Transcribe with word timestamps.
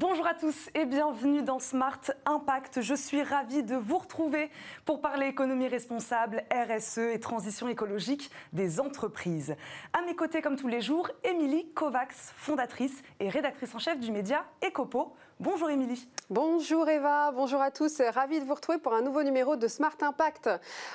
Bonjour 0.00 0.26
à 0.26 0.32
tous 0.32 0.70
et 0.74 0.86
bienvenue 0.86 1.42
dans 1.42 1.58
Smart 1.58 2.00
Impact. 2.24 2.80
Je 2.80 2.94
suis 2.94 3.22
ravie 3.22 3.62
de 3.62 3.76
vous 3.76 3.98
retrouver 3.98 4.50
pour 4.86 5.02
parler 5.02 5.26
économie 5.26 5.68
responsable, 5.68 6.42
RSE 6.50 7.12
et 7.12 7.20
transition 7.20 7.68
écologique 7.68 8.30
des 8.54 8.80
entreprises. 8.80 9.56
À 9.92 10.00
mes 10.00 10.16
côtés, 10.16 10.40
comme 10.40 10.56
tous 10.56 10.68
les 10.68 10.80
jours, 10.80 11.10
Émilie 11.22 11.70
Kovacs, 11.74 12.14
fondatrice 12.14 13.02
et 13.20 13.28
rédactrice 13.28 13.74
en 13.74 13.78
chef 13.78 14.00
du 14.00 14.10
média 14.10 14.46
Ecopo. 14.66 15.12
Bonjour 15.42 15.70
Émilie. 15.70 16.06
Bonjour 16.28 16.86
Eva, 16.86 17.32
bonjour 17.34 17.62
à 17.62 17.70
tous. 17.70 18.02
Ravi 18.14 18.40
de 18.40 18.44
vous 18.44 18.52
retrouver 18.52 18.78
pour 18.78 18.92
un 18.92 19.00
nouveau 19.00 19.22
numéro 19.22 19.56
de 19.56 19.68
Smart 19.68 19.96
Impact. 20.02 20.50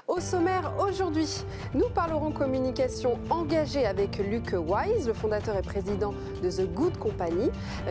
Au 0.08 0.20
sommaire 0.20 0.72
aujourd'hui, 0.80 1.28
nous 1.74 1.90
parlerons 1.90 2.32
communication 2.32 3.18
engagée 3.32 3.88
avec 3.88 4.20
Luc 4.20 4.54
Wise, 4.54 5.08
le 5.08 5.14
fondateur 5.16 5.58
et 5.58 5.64
président 5.64 6.14
de 6.44 6.50
The 6.52 6.72
Good 6.72 7.00
Company. 7.00 7.50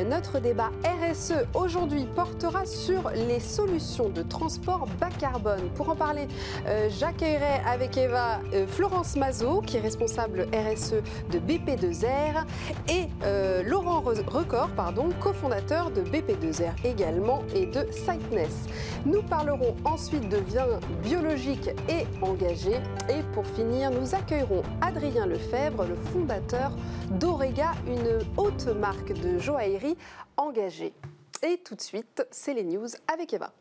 Notre 0.09 0.38
débat 0.38 0.70
RSE 0.84 1.45
aujourd'hui 1.55 2.06
portera 2.15 2.65
sur 2.66 3.10
les 3.10 3.41
solutions 3.41 4.09
de 4.09 4.23
transport 4.23 4.87
bas 5.01 5.10
carbone. 5.18 5.68
Pour 5.74 5.88
en 5.88 5.96
parler, 5.96 6.29
euh, 6.66 6.88
j'accueillerai 6.88 7.62
avec 7.66 7.98
Eva 7.98 8.38
euh, 8.55 8.68
Florence 8.68 9.16
Mazot, 9.16 9.60
qui 9.62 9.79
est 9.79 9.80
responsable 9.80 10.46
RSE 10.52 11.02
de 11.32 11.38
BP2R, 11.41 12.45
et 12.88 13.09
euh, 13.24 13.65
Laurent 13.65 14.01
Record, 14.01 14.71
pardon, 14.77 15.09
cofondateur 15.21 15.91
de 15.91 16.01
BP2 16.45 16.71
également 16.84 17.43
et 17.55 17.66
de 17.66 17.87
Sightness. 17.91 18.66
Nous 19.07 19.23
parlerons 19.23 19.77
ensuite 19.85 20.29
de 20.29 20.37
vin 20.37 20.80
biologique 21.02 21.71
et 21.89 22.07
engagé. 22.23 22.75
Et 23.09 23.23
pour 23.33 23.47
finir, 23.47 23.91
nous 23.91 24.15
accueillerons 24.15 24.62
Adrien 24.80 25.27
Lefebvre, 25.27 25.85
le 25.85 25.97
fondateur 25.97 26.73
d'Orega, 27.10 27.73
une 27.87 28.21
haute 28.37 28.66
marque 28.66 29.13
de 29.13 29.38
joaillerie 29.38 29.96
engagée. 30.37 30.95
Et 31.43 31.59
tout 31.59 31.74
de 31.74 31.80
suite, 31.80 32.27
c'est 32.30 32.55
les 32.55 32.65
news 32.65 32.88
avec 33.13 33.33
Eva. 33.33 33.52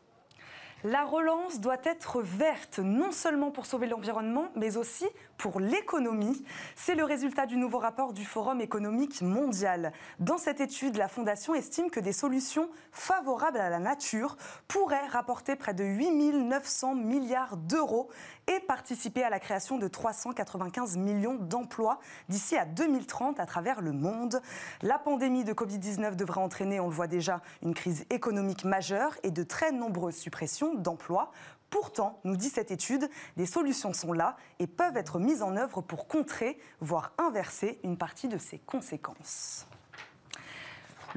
La 0.86 1.04
relance 1.04 1.60
doit 1.60 1.78
être 1.84 2.20
verte, 2.20 2.78
non 2.78 3.10
seulement 3.10 3.50
pour 3.50 3.64
sauver 3.64 3.86
l'environnement, 3.86 4.48
mais 4.54 4.76
aussi 4.76 5.06
pour 5.36 5.60
l'économie. 5.60 6.44
C'est 6.76 6.94
le 6.94 7.04
résultat 7.04 7.46
du 7.46 7.56
nouveau 7.56 7.78
rapport 7.78 8.12
du 8.12 8.24
Forum 8.24 8.60
économique 8.60 9.22
mondial. 9.22 9.92
Dans 10.18 10.38
cette 10.38 10.60
étude, 10.60 10.96
la 10.96 11.08
Fondation 11.08 11.54
estime 11.54 11.90
que 11.90 12.00
des 12.00 12.12
solutions 12.12 12.68
favorables 12.92 13.58
à 13.58 13.70
la 13.70 13.78
nature 13.78 14.36
pourraient 14.68 15.06
rapporter 15.06 15.56
près 15.56 15.74
de 15.74 15.84
8 15.84 16.04
900 16.32 16.94
milliards 16.94 17.56
d'euros 17.56 18.08
et 18.46 18.60
participer 18.60 19.22
à 19.22 19.30
la 19.30 19.40
création 19.40 19.78
de 19.78 19.88
395 19.88 20.96
millions 20.96 21.34
d'emplois 21.34 21.98
d'ici 22.28 22.56
à 22.56 22.64
2030 22.64 23.40
à 23.40 23.46
travers 23.46 23.80
le 23.80 23.92
monde. 23.92 24.40
La 24.82 24.98
pandémie 24.98 25.44
de 25.44 25.52
Covid-19 25.52 26.16
devrait 26.16 26.40
entraîner, 26.40 26.80
on 26.80 26.88
le 26.88 26.94
voit 26.94 27.06
déjà, 27.06 27.40
une 27.62 27.74
crise 27.74 28.04
économique 28.10 28.64
majeure 28.64 29.16
et 29.22 29.30
de 29.30 29.42
très 29.42 29.72
nombreuses 29.72 30.16
suppressions 30.16 30.74
d'emplois. 30.74 31.30
Pourtant, 31.74 32.20
nous 32.22 32.36
dit 32.36 32.50
cette 32.50 32.70
étude, 32.70 33.10
des 33.36 33.46
solutions 33.46 33.92
sont 33.92 34.12
là 34.12 34.36
et 34.60 34.68
peuvent 34.68 34.96
être 34.96 35.18
mises 35.18 35.42
en 35.42 35.56
œuvre 35.56 35.80
pour 35.80 36.06
contrer, 36.06 36.56
voire 36.78 37.12
inverser 37.18 37.80
une 37.82 37.98
partie 37.98 38.28
de 38.28 38.38
ces 38.38 38.60
conséquences. 38.60 39.66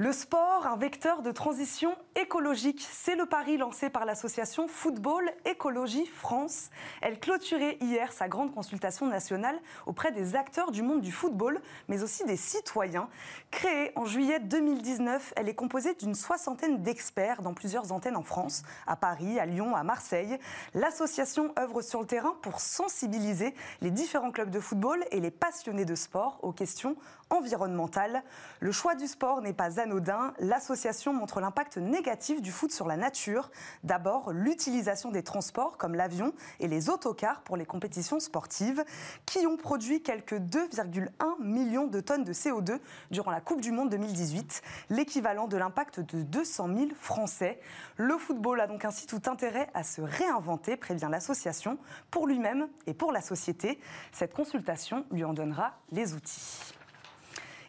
Le 0.00 0.12
sport, 0.12 0.64
un 0.64 0.76
vecteur 0.76 1.22
de 1.22 1.32
transition 1.32 1.92
écologique, 2.14 2.86
c'est 2.88 3.16
le 3.16 3.26
pari 3.26 3.56
lancé 3.56 3.90
par 3.90 4.04
l'association 4.04 4.68
Football 4.68 5.28
Écologie 5.44 6.06
France. 6.06 6.70
Elle 7.02 7.18
clôturait 7.18 7.78
hier 7.80 8.12
sa 8.12 8.28
grande 8.28 8.54
consultation 8.54 9.06
nationale 9.08 9.58
auprès 9.86 10.12
des 10.12 10.36
acteurs 10.36 10.70
du 10.70 10.82
monde 10.82 11.00
du 11.00 11.10
football, 11.10 11.60
mais 11.88 12.04
aussi 12.04 12.24
des 12.24 12.36
citoyens. 12.36 13.08
Créée 13.50 13.90
en 13.96 14.04
juillet 14.04 14.38
2019, 14.38 15.34
elle 15.34 15.48
est 15.48 15.56
composée 15.56 15.94
d'une 15.94 16.14
soixantaine 16.14 16.80
d'experts 16.80 17.42
dans 17.42 17.52
plusieurs 17.52 17.90
antennes 17.90 18.16
en 18.16 18.22
France, 18.22 18.62
à 18.86 18.94
Paris, 18.94 19.40
à 19.40 19.46
Lyon, 19.46 19.74
à 19.74 19.82
Marseille. 19.82 20.38
L'association 20.74 21.52
œuvre 21.58 21.82
sur 21.82 22.02
le 22.02 22.06
terrain 22.06 22.36
pour 22.42 22.60
sensibiliser 22.60 23.52
les 23.80 23.90
différents 23.90 24.30
clubs 24.30 24.50
de 24.50 24.60
football 24.60 25.04
et 25.10 25.18
les 25.18 25.32
passionnés 25.32 25.84
de 25.84 25.96
sport 25.96 26.38
aux 26.42 26.52
questions 26.52 26.94
environnementales. 27.30 28.22
Le 28.60 28.72
choix 28.72 28.94
du 28.94 29.06
sport 29.06 29.42
n'est 29.42 29.52
pas 29.52 29.80
anodin. 29.80 30.32
L'association 30.38 31.12
montre 31.12 31.40
l'impact 31.40 31.76
négatif 31.76 32.42
du 32.42 32.52
foot 32.52 32.72
sur 32.72 32.86
la 32.86 32.96
nature. 32.96 33.50
D'abord, 33.84 34.32
l'utilisation 34.32 35.10
des 35.10 35.22
transports 35.22 35.76
comme 35.76 35.94
l'avion 35.94 36.32
et 36.60 36.68
les 36.68 36.90
autocars 36.90 37.42
pour 37.42 37.56
les 37.56 37.66
compétitions 37.66 38.20
sportives 38.20 38.84
qui 39.26 39.46
ont 39.46 39.56
produit 39.56 40.02
quelques 40.02 40.34
2,1 40.34 41.08
millions 41.40 41.86
de 41.86 42.00
tonnes 42.00 42.24
de 42.24 42.32
CO2 42.32 42.78
durant 43.10 43.30
la 43.30 43.40
Coupe 43.40 43.60
du 43.60 43.72
Monde 43.72 43.90
2018, 43.90 44.62
l'équivalent 44.90 45.48
de 45.48 45.56
l'impact 45.56 46.00
de 46.00 46.22
200 46.22 46.68
000 46.76 46.88
Français. 46.98 47.60
Le 47.96 48.16
football 48.18 48.60
a 48.60 48.66
donc 48.66 48.84
ainsi 48.84 49.06
tout 49.06 49.22
intérêt 49.26 49.68
à 49.74 49.82
se 49.82 50.00
réinventer, 50.00 50.76
prévient 50.76 51.08
l'association, 51.10 51.78
pour 52.10 52.26
lui-même 52.26 52.68
et 52.86 52.94
pour 52.94 53.12
la 53.12 53.20
société. 53.20 53.78
Cette 54.12 54.34
consultation 54.34 55.04
lui 55.10 55.24
en 55.24 55.34
donnera 55.34 55.74
les 55.92 56.14
outils. 56.14 56.77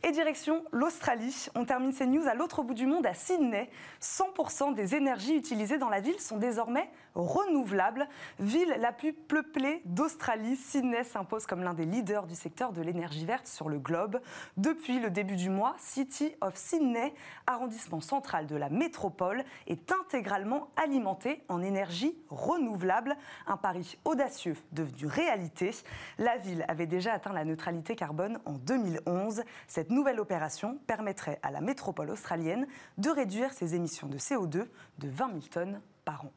Et 0.03 0.11
direction 0.11 0.63
l'Australie. 0.71 1.47
On 1.55 1.65
termine 1.65 1.91
ces 1.91 2.05
news 2.05 2.25
à 2.27 2.33
l'autre 2.33 2.63
bout 2.63 2.73
du 2.73 2.85
monde, 2.85 3.05
à 3.05 3.13
Sydney. 3.13 3.69
100% 4.01 4.73
des 4.73 4.95
énergies 4.95 5.35
utilisées 5.35 5.77
dans 5.77 5.89
la 5.89 5.99
ville 5.99 6.19
sont 6.19 6.37
désormais 6.37 6.89
renouvelables. 7.15 8.07
Ville 8.39 8.75
la 8.79 8.91
plus 8.91 9.13
peuplée 9.13 9.81
d'Australie, 9.85 10.55
Sydney 10.55 11.03
s'impose 11.03 11.45
comme 11.45 11.63
l'un 11.63 11.73
des 11.73 11.85
leaders 11.85 12.27
du 12.27 12.35
secteur 12.35 12.71
de 12.71 12.81
l'énergie 12.81 13.25
verte 13.25 13.47
sur 13.47 13.67
le 13.67 13.79
globe. 13.79 14.21
Depuis 14.55 14.99
le 14.99 15.09
début 15.09 15.35
du 15.35 15.49
mois, 15.49 15.75
City 15.79 16.33
of 16.39 16.55
Sydney, 16.55 17.13
arrondissement 17.45 18.01
central 18.01 18.47
de 18.47 18.55
la 18.55 18.69
métropole, 18.69 19.43
est 19.67 19.91
intégralement 19.91 20.69
alimenté 20.77 21.43
en 21.49 21.61
énergie 21.61 22.15
renouvelable. 22.29 23.17
Un 23.47 23.57
pari 23.57 23.97
audacieux 24.05 24.55
devenu 24.71 25.07
réalité. 25.07 25.71
La 26.17 26.37
ville 26.37 26.63
avait 26.67 26.87
déjà 26.87 27.13
atteint 27.13 27.33
la 27.33 27.43
neutralité 27.43 27.95
carbone 27.95 28.39
en 28.45 28.53
2011. 28.53 29.43
Cette 29.67 29.89
cette 29.89 29.95
nouvelle 29.95 30.19
opération 30.19 30.77
permettrait 30.85 31.39
à 31.41 31.49
la 31.49 31.61
métropole 31.61 32.11
australienne 32.11 32.67
de 32.99 33.09
réduire 33.09 33.53
ses 33.53 33.73
émissions 33.73 34.05
de 34.05 34.19
CO2 34.19 34.67
de 34.99 35.09
20 35.09 35.27
000 35.29 35.39
tonnes 35.49 35.81
par 36.05 36.25
an. 36.25 36.31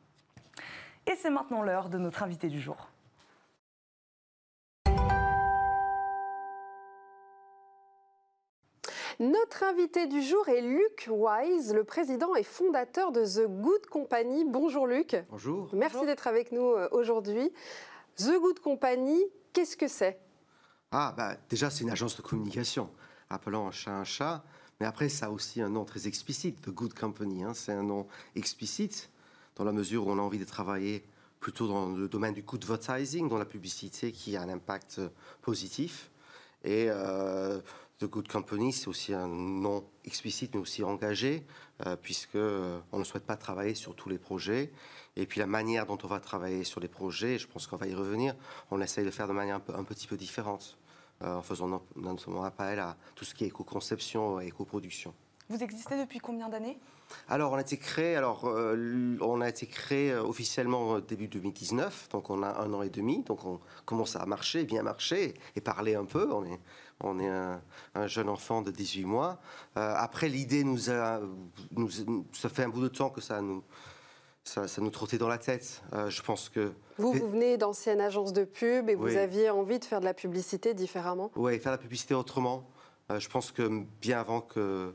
Et 1.07 1.17
c'est 1.17 1.31
maintenant 1.31 1.63
l'heure 1.63 1.89
de 1.89 1.99
notre 1.99 2.23
invité 2.23 2.49
du 2.49 2.61
jour. 2.61 2.89
Notre 9.19 9.63
invité 9.63 10.07
du 10.07 10.23
jour 10.23 10.49
est 10.49 10.63
Luc 10.63 11.09
Wise, 11.09 11.75
le 11.75 11.85
président 11.85 12.35
et 12.35 12.43
fondateur 12.43 13.13
de 13.13 13.25
The 13.25 13.47
Good 13.47 13.87
Company. 13.87 14.45
Bonjour 14.45 14.87
Luc. 14.87 15.17
Bonjour. 15.31 15.69
Merci 15.73 16.05
d'être 16.07 16.27
avec 16.27 16.51
nous 16.51 16.73
euh, 16.73 16.89
aujourd'hui. 16.93 17.53
The 18.17 18.39
Good 18.41 18.61
Company, 18.61 19.23
qu'est-ce 19.53 19.77
que 19.77 19.87
c'est? 19.87 20.19
Ah, 20.91 21.15
bah, 21.17 21.37
déjà, 21.49 21.71
c'est 21.71 21.85
une 21.85 21.91
agence 21.91 22.17
de 22.17 22.23
communication 22.23 22.91
appelant 23.31 23.67
un 23.67 23.71
chat 23.71 23.93
un 23.93 24.05
chat. 24.05 24.45
Mais 24.81 24.87
après, 24.87 25.09
ça 25.09 25.27
a 25.27 25.31
aussi 25.31 25.61
un 25.61 25.69
nom 25.69 25.85
très 25.85 26.09
explicite, 26.09 26.61
The 26.63 26.71
Good 26.71 26.95
Company. 26.95 27.45
Hein. 27.45 27.55
C'est 27.55 27.73
un 27.73 27.85
nom 27.85 28.09
explicite 28.35 29.12
dans 29.57 29.65
la 29.65 29.73
mesure 29.73 30.07
où 30.07 30.11
on 30.11 30.19
a 30.19 30.23
envie 30.23 30.39
de 30.39 30.45
travailler 30.45 31.05
plutôt 31.41 31.67
dans 31.67 31.91
le 31.91 32.09
domaine 32.09 32.35
du 32.35 32.43
good 32.43 32.63
advertising, 32.63 33.29
dans 33.29 33.39
la 33.39 33.45
publicité 33.45 34.13
qui 34.13 34.37
a 34.37 34.43
un 34.43 34.49
impact 34.49 35.01
positif. 35.41 36.11
Et 36.65 36.87
euh, 36.89 37.61
The 37.99 38.05
Good 38.05 38.29
Company, 38.29 38.73
c'est 38.73 38.89
aussi 38.89 39.13
un 39.13 39.27
nom 39.27 39.85
explicite 40.05 40.55
mais 40.55 40.61
aussi 40.61 40.85
engagé, 40.85 41.45
euh, 41.87 41.97
puisque 41.97 42.37
euh, 42.37 42.79
on 42.93 43.01
ne 43.01 43.05
souhaite 43.05 43.25
pas 43.25 43.37
travailler 43.37 43.75
sur 43.75 43.97
tous 43.97 44.09
les 44.09 44.19
projets. 44.19 44.73
Et 45.17 45.27
puis 45.27 45.41
la 45.41 45.47
manière 45.47 45.87
dont 45.87 45.99
on 46.05 46.07
va 46.07 46.21
travailler 46.21 46.63
sur 46.63 46.81
les 46.81 46.89
projets, 46.89 47.39
je 47.39 47.49
pense 47.49 47.67
qu'on 47.67 47.77
va 47.77 47.89
y 47.89 47.95
revenir, 47.95 48.37
on 48.71 48.81
essaye 48.81 49.05
de 49.05 49.11
faire 49.11 49.27
de 49.27 49.33
manière 49.33 49.61
un 49.75 49.85
petit 49.85 50.07
peu 50.07 50.17
différente. 50.17 50.79
Euh, 51.25 51.37
en 51.37 51.43
faisant 51.43 51.85
notamment 51.95 52.43
appel 52.43 52.81
à 52.81 52.97
tout 53.15 53.25
ce 53.25 53.33
qui 53.33 53.45
est 53.45 53.47
éco-conception 53.47 54.41
et 54.41 54.47
éco-production. 54.47 55.15
Vous 55.49 55.63
existez 55.63 55.99
depuis 55.99 56.19
combien 56.19 56.49
d'années? 56.49 56.79
Alors, 57.29 57.53
on 57.53 57.57
a 57.57 57.61
été 57.61 57.77
créé, 57.77 58.17
alors, 58.17 58.47
euh, 58.47 59.17
on 59.21 59.41
a 59.41 59.49
été 59.49 59.67
créé 59.67 60.13
euh, 60.13 60.23
officiellement 60.23 60.99
début 61.01 61.29
2019, 61.29 62.09
donc 62.11 62.31
on 62.31 62.43
a 62.43 62.61
un 62.63 62.73
an 62.73 62.83
et 62.83 62.89
demi, 62.89 63.23
donc 63.23 63.45
on 63.45 63.61
commence 63.85 64.17
à 64.17 64.25
marcher, 64.25 64.65
bien 64.65 64.83
marcher 64.83 65.35
et 65.55 65.61
parler 65.61 65.95
un 65.95 66.07
peu. 66.07 66.33
On 66.33 66.45
est, 66.45 66.59
on 67.01 67.19
est 67.19 67.29
un, 67.29 68.07
jeune 68.07 68.29
enfant 68.29 68.63
de 68.63 68.71
18 68.71 69.05
mois. 69.05 69.41
après, 69.75 70.29
l'idée 70.29 70.65
nous 70.65 70.91
a, 70.91 71.21
nous, 71.73 71.91
ça 72.33 72.49
fait 72.49 72.63
un 72.63 72.69
bout 72.69 72.83
de 72.83 72.89
temps 72.89 73.11
que 73.11 73.21
ça 73.21 73.43
nous, 73.43 73.63
ça, 74.45 74.67
nous 74.79 74.91
trottait 74.91 75.19
dans 75.19 75.29
la 75.29 75.39
tête. 75.39 75.83
Euh, 75.93 76.11
je 76.11 76.23
pense 76.23 76.49
que. 76.49 76.73
Vous, 76.99 77.13
vous 77.13 77.29
venez 77.29 77.57
d'anciennes 77.57 78.01
agences 78.01 78.33
de 78.33 78.45
pub 78.45 78.89
et 78.89 78.95
vous 78.95 79.17
aviez 79.17 79.51
envie 79.51 79.79
de 79.79 79.85
faire 79.85 80.01
de 80.01 80.05
la 80.05 80.15
publicité 80.15 80.75
différemment? 80.75 81.31
Oui, 81.37 81.59
faire 81.59 81.73
de 81.73 81.77
la 81.77 81.83
publicité 81.83 82.15
autrement. 82.15 82.65
Euh, 83.11 83.19
je 83.19 83.29
pense 83.29 83.51
que 83.53 83.85
bien 84.01 84.21
avant 84.21 84.41
que 84.41 84.93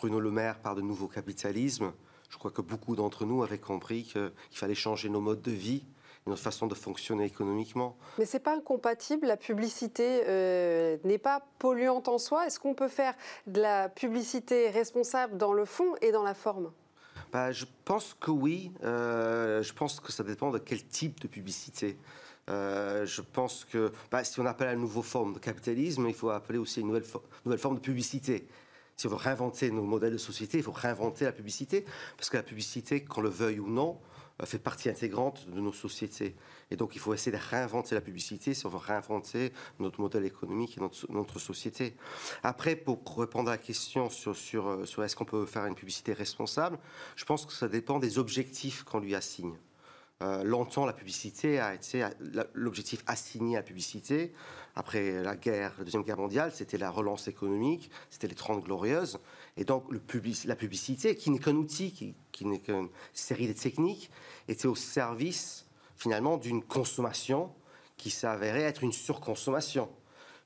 Bruno 0.00 0.18
Le 0.18 0.30
Maire 0.30 0.58
parle 0.60 0.76
de 0.76 0.80
nouveau 0.80 1.08
capitalisme, 1.08 1.92
je 2.30 2.38
crois 2.38 2.50
que 2.50 2.62
beaucoup 2.62 2.96
d'entre 2.96 3.26
nous 3.26 3.42
avaient 3.42 3.58
compris 3.58 4.04
qu'il 4.04 4.30
fallait 4.50 4.74
changer 4.74 5.10
nos 5.10 5.20
modes 5.20 5.42
de 5.42 5.50
vie 5.50 5.84
une 6.26 6.32
autre 6.32 6.40
façon 6.40 6.66
de 6.66 6.74
fonctionner 6.74 7.26
économiquement. 7.26 7.98
Mais 8.18 8.24
c'est 8.24 8.40
pas 8.40 8.56
incompatible, 8.56 9.26
la 9.26 9.36
publicité 9.36 10.22
euh, 10.26 10.96
n'est 11.04 11.18
pas 11.18 11.46
polluante 11.58 12.08
en 12.08 12.16
soi. 12.16 12.46
Est-ce 12.46 12.58
qu'on 12.58 12.72
peut 12.72 12.88
faire 12.88 13.12
de 13.46 13.60
la 13.60 13.90
publicité 13.90 14.70
responsable 14.70 15.36
dans 15.36 15.52
le 15.52 15.66
fond 15.66 15.94
et 16.00 16.12
dans 16.12 16.22
la 16.22 16.34
forme? 16.34 16.72
Bah, 17.30 17.52
Je 17.52 17.66
pense 17.84 18.16
que 18.18 18.30
oui. 18.30 18.72
Euh, 18.82 19.62
je 19.62 19.72
pense 19.74 20.00
que 20.00 20.12
ça 20.12 20.24
dépend 20.24 20.50
de 20.50 20.58
quel 20.58 20.82
type 20.86 21.20
de 21.20 21.28
publicité. 21.28 21.98
Euh, 22.48 23.04
je 23.04 23.20
pense 23.20 23.66
que 23.66 23.92
bah, 24.10 24.24
si 24.24 24.40
on 24.40 24.46
appelle 24.46 24.74
une 24.74 24.80
nouvelle 24.80 25.02
forme 25.02 25.34
de 25.34 25.38
capitalisme, 25.38 26.06
il 26.08 26.14
faut 26.14 26.30
appeler 26.30 26.58
aussi 26.58 26.80
une 26.80 26.86
nouvelle, 26.86 27.04
nouvelle 27.44 27.60
forme 27.60 27.74
de 27.74 27.80
publicité. 27.80 28.46
Si 29.00 29.06
on 29.06 29.10
veut 29.10 29.16
réinventer 29.16 29.70
nos 29.70 29.80
modèles 29.80 30.12
de 30.12 30.18
société, 30.18 30.58
il 30.58 30.62
faut 30.62 30.72
réinventer 30.72 31.24
la 31.24 31.32
publicité, 31.32 31.86
parce 32.18 32.28
que 32.28 32.36
la 32.36 32.42
publicité, 32.42 33.02
qu'on 33.02 33.22
le 33.22 33.30
veuille 33.30 33.58
ou 33.58 33.66
non, 33.66 33.98
euh, 34.42 34.44
fait 34.44 34.58
partie 34.58 34.90
intégrante 34.90 35.48
de 35.48 35.58
nos 35.58 35.72
sociétés. 35.72 36.36
Et 36.70 36.76
donc, 36.76 36.94
il 36.94 36.98
faut 36.98 37.14
essayer 37.14 37.32
de 37.32 37.42
réinventer 37.42 37.94
la 37.94 38.02
publicité 38.02 38.52
si 38.52 38.66
on 38.66 38.68
veut 38.68 38.76
réinventer 38.76 39.54
notre 39.78 40.02
modèle 40.02 40.26
économique 40.26 40.76
et 40.76 40.82
notre, 40.82 41.10
notre 41.10 41.38
société. 41.38 41.96
Après, 42.42 42.76
pour 42.76 43.00
répondre 43.16 43.48
à 43.48 43.52
la 43.52 43.58
question 43.58 44.10
sur, 44.10 44.36
sur, 44.36 44.68
euh, 44.68 44.84
sur 44.84 45.02
est-ce 45.02 45.16
qu'on 45.16 45.24
peut 45.24 45.46
faire 45.46 45.64
une 45.64 45.74
publicité 45.74 46.12
responsable, 46.12 46.78
je 47.16 47.24
pense 47.24 47.46
que 47.46 47.54
ça 47.54 47.68
dépend 47.68 48.00
des 48.00 48.18
objectifs 48.18 48.82
qu'on 48.84 49.00
lui 49.00 49.14
assigne. 49.14 49.54
Euh, 50.22 50.44
longtemps, 50.44 50.84
la 50.84 50.92
publicité 50.92 51.58
a 51.60 51.74
été 51.74 52.06
l'objectif 52.52 53.02
assigné 53.06 53.56
à 53.56 53.60
la 53.60 53.62
publicité. 53.62 54.32
Après 54.76 55.22
la 55.22 55.34
guerre, 55.34 55.74
la 55.78 55.84
deuxième 55.84 56.02
guerre 56.02 56.18
mondiale, 56.18 56.52
c'était 56.54 56.76
la 56.76 56.90
relance 56.90 57.26
économique, 57.26 57.90
c'était 58.10 58.28
les 58.28 58.34
Trente 58.34 58.62
Glorieuses. 58.62 59.18
Et 59.56 59.64
donc, 59.64 59.84
le 59.90 60.00
la 60.44 60.56
publicité, 60.56 61.16
qui 61.16 61.30
n'est 61.30 61.38
qu'un 61.38 61.56
outil, 61.56 61.92
qui, 61.92 62.14
qui 62.32 62.44
n'est 62.44 62.60
qu'une 62.60 62.88
série 63.14 63.48
de 63.48 63.54
techniques, 63.54 64.10
était 64.46 64.68
au 64.68 64.74
service 64.74 65.66
finalement 65.96 66.36
d'une 66.36 66.62
consommation 66.62 67.52
qui 67.96 68.10
s'avérait 68.10 68.62
être 68.62 68.84
une 68.84 68.92
surconsommation. 68.92 69.88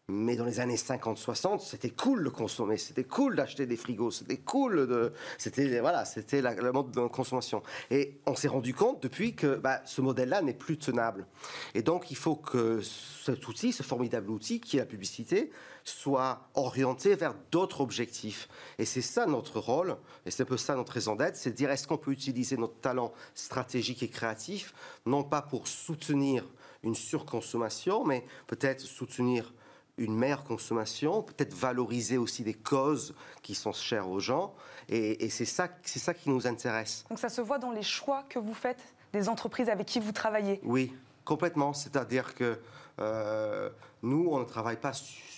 Mais 0.08 0.36
dans 0.36 0.44
les 0.44 0.60
années 0.60 0.76
50-60, 0.76 1.60
c'était 1.60 1.88
cool 1.88 2.24
de 2.24 2.28
consommer, 2.28 2.76
c'était 2.76 3.04
cool 3.04 3.36
d'acheter 3.36 3.64
des 3.64 3.78
frigos, 3.78 4.10
c'était 4.10 4.36
cool 4.36 4.86
de, 4.86 5.14
c'était 5.38 5.80
voilà, 5.80 6.04
c'était 6.04 6.42
la, 6.42 6.54
mode 6.72 6.90
de 6.90 7.06
consommation. 7.06 7.62
Et 7.90 8.20
on 8.26 8.34
s'est 8.34 8.48
rendu 8.48 8.74
compte 8.74 9.02
depuis 9.02 9.34
que 9.34 9.56
bah, 9.56 9.80
ce 9.86 10.02
modèle-là 10.02 10.42
n'est 10.42 10.52
plus 10.52 10.76
tenable. 10.76 11.26
Et 11.72 11.80
donc 11.80 12.10
il 12.10 12.18
faut 12.18 12.36
que 12.36 12.82
cet 12.82 13.48
outil, 13.48 13.72
ce 13.72 13.82
formidable 13.82 14.30
outil 14.30 14.60
qui 14.60 14.76
est 14.76 14.80
la 14.80 14.86
publicité, 14.86 15.50
soit 15.84 16.50
orienté 16.52 17.14
vers 17.14 17.34
d'autres 17.50 17.80
objectifs. 17.80 18.46
Et 18.76 18.84
c'est 18.84 19.00
ça 19.00 19.24
notre 19.24 19.58
rôle, 19.58 19.96
et 20.26 20.30
c'est 20.30 20.42
un 20.42 20.46
peu 20.46 20.58
ça 20.58 20.74
notre 20.74 20.92
raison 20.92 21.16
d'être, 21.16 21.36
c'est 21.36 21.52
de 21.52 21.56
dire 21.56 21.70
est-ce 21.70 21.88
qu'on 21.88 21.96
peut 21.96 22.12
utiliser 22.12 22.58
notre 22.58 22.78
talent 22.78 23.14
stratégique 23.34 24.02
et 24.02 24.08
créatif, 24.08 24.74
non 25.06 25.24
pas 25.24 25.40
pour 25.40 25.66
soutenir 25.66 26.44
une 26.82 26.94
surconsommation, 26.94 28.04
mais 28.04 28.26
peut-être 28.46 28.82
soutenir 28.82 29.54
une 29.98 30.16
meilleure 30.16 30.44
consommation, 30.44 31.22
peut-être 31.22 31.54
valoriser 31.54 32.18
aussi 32.18 32.42
des 32.42 32.54
causes 32.54 33.14
qui 33.42 33.54
sont 33.54 33.72
chères 33.72 34.08
aux 34.08 34.20
gens. 34.20 34.54
Et, 34.88 35.28
c'est 35.30 35.44
ça, 35.44 35.68
c'est 35.82 35.98
ça 35.98 36.14
qui 36.14 36.30
nous 36.30 36.46
intéresse. 36.46 37.04
Donc 37.08 37.18
ça 37.18 37.28
se 37.28 37.40
voit 37.40 37.58
dans 37.58 37.70
les 37.70 37.82
choix 37.82 38.24
que 38.28 38.38
vous 38.38 38.54
faites 38.54 38.94
des 39.12 39.28
entreprises 39.28 39.68
avec 39.68 39.86
qui 39.86 40.00
vous 40.00 40.12
travaillez. 40.12 40.60
Oui, 40.64 40.92
complètement. 41.24 41.72
C'est-à-dire 41.72 42.34
que 42.34 42.58
euh, 43.00 43.70
nous, 44.02 44.28
on 44.30 44.40
ne 44.40 44.44
travaille 44.44 44.78
pas, 44.78 44.92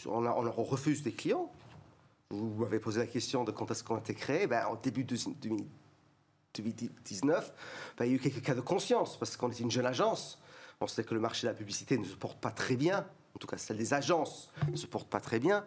on, 0.06 0.26
on, 0.26 0.64
refuse 0.64 1.02
des 1.02 1.12
clients. 1.12 1.50
Vous 2.30 2.54
m'avez 2.56 2.80
posé 2.80 3.00
la 3.00 3.06
question 3.06 3.44
de 3.44 3.52
quand 3.52 3.70
est-ce 3.70 3.84
qu'on 3.84 3.96
a 3.96 4.00
été 4.00 4.14
créé. 4.14 4.46
Ben, 4.46 4.66
au 4.68 4.76
début 4.76 5.04
de 5.04 5.14
2019, 5.14 7.52
ben, 7.98 8.04
il 8.06 8.10
y 8.10 8.12
a 8.12 8.16
eu 8.16 8.18
quelques 8.18 8.42
cas 8.42 8.54
de 8.54 8.62
conscience 8.62 9.18
parce 9.18 9.36
qu'on 9.36 9.50
est 9.50 9.60
une 9.60 9.70
jeune 9.70 9.86
agence. 9.86 10.40
On 10.80 10.86
sait 10.86 11.04
que 11.04 11.14
le 11.14 11.20
marché 11.20 11.46
de 11.46 11.52
la 11.52 11.56
publicité 11.56 11.96
ne 11.96 12.04
se 12.04 12.16
porte 12.16 12.38
pas 12.38 12.50
très 12.50 12.76
bien 12.76 13.06
en 13.36 13.38
tout 13.38 13.46
cas 13.46 13.58
celle 13.58 13.76
des 13.76 13.92
agences, 13.92 14.50
ne 14.70 14.76
se 14.76 14.86
porte 14.86 15.08
pas 15.08 15.20
très 15.20 15.38
bien. 15.38 15.64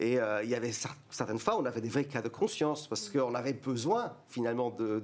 Et 0.00 0.18
euh, 0.18 0.42
il 0.42 0.50
y 0.50 0.56
avait 0.56 0.72
certaines 1.10 1.38
fois, 1.38 1.56
on 1.56 1.64
avait 1.64 1.80
des 1.80 1.88
vrais 1.88 2.04
cas 2.04 2.22
de 2.22 2.28
conscience 2.28 2.88
parce 2.88 3.08
qu'on 3.08 3.34
avait 3.36 3.52
besoin 3.52 4.16
finalement 4.28 4.70
de, 4.70 5.00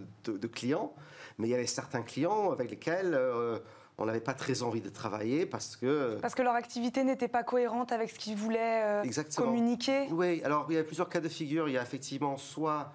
clients, 0.53 0.93
mais 1.39 1.47
il 1.47 1.51
y 1.53 1.55
avait 1.55 1.69
certains 1.69 2.03
clients 2.03 2.51
avec 2.51 2.69
lesquels 2.69 3.15
euh, 3.15 3.61
on 3.97 4.07
n'avait 4.07 4.21
pas 4.21 4.35
très 4.35 4.65
envie 4.65 4.81
de 4.81 4.89
travailler 4.89 5.47
parce 5.47 5.77
que... 5.77 6.19
Parce 6.21 6.35
que 6.35 6.43
leur 6.43 6.55
activité 6.55 7.05
n'était 7.05 7.29
pas 7.29 7.45
cohérente 7.45 7.93
avec 7.93 8.11
ce 8.11 8.19
qu'ils 8.19 8.37
voulaient 8.37 9.05
euh, 9.05 9.23
communiquer 9.37 10.09
Oui, 10.11 10.43
alors 10.43 10.67
il 10.69 10.75
y 10.75 10.79
a 10.79 10.83
plusieurs 10.83 11.09
cas 11.09 11.21
de 11.21 11.29
figure. 11.29 11.69
Il 11.69 11.75
y 11.75 11.79
a 11.79 11.83
effectivement 11.83 12.37
soit 12.37 12.93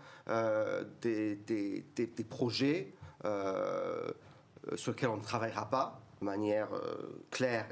des, 1.01 1.37
des, 1.37 1.85
des, 1.95 2.23
projets 2.25 2.93
sur 3.23 4.91
lesquels 4.91 5.09
on 5.09 5.17
ne 5.17 5.23
travaillera 5.23 5.69
pas 5.69 6.01
de 6.19 6.25
manière 6.25 6.69
claire 7.29 7.67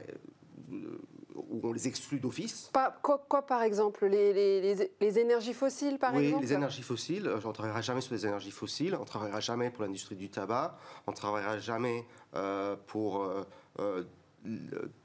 où 1.36 1.60
on 1.64 1.74
les 1.74 1.88
exclut 1.88 2.20
d'office. 2.20 2.72
Quoi, 3.02 3.26
quoi, 3.28 3.46
par 3.46 3.62
exemple 3.62 4.06
les, 4.06 4.90
les, 5.00 5.20
énergies 5.20 5.54
fossiles, 5.54 5.98
par 5.98 6.16
exemple 6.16 6.42
Oui, 6.42 6.48
les 6.48 6.54
énergies 6.54 6.82
fossiles. 6.82 7.30
On 7.44 7.48
ne 7.48 7.54
travaillera 7.54 7.82
jamais 7.82 8.02
sur 8.02 8.14
les 8.14 8.26
énergies 8.26 8.52
fossiles. 8.52 8.96
On 8.96 9.02
ne 9.02 9.06
travaillera 9.06 9.40
jamais 9.40 9.70
pour 9.70 9.84
l'industrie 9.84 10.16
du 10.16 10.30
tabac. 10.30 10.78
On 11.08 11.12
ne 11.12 11.16
travaillera 11.16 11.58
jamais 11.60 12.06
euh, 12.36 12.76
pour 12.88 13.24
euh, 13.24 13.44
euh, 13.80 14.04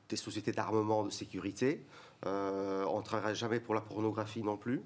des 0.09 0.17
sociétés 0.17 0.53
d'armement 0.53 1.05
de 1.05 1.11
sécurité. 1.11 1.85
on 2.25 2.99
ne 2.99 3.05
travaillera 3.05 3.35
jamais 3.35 3.61
pour 3.61 3.75
la 3.75 3.81
pornographie 3.81 4.43
non 4.43 4.57
plus. 4.57 4.83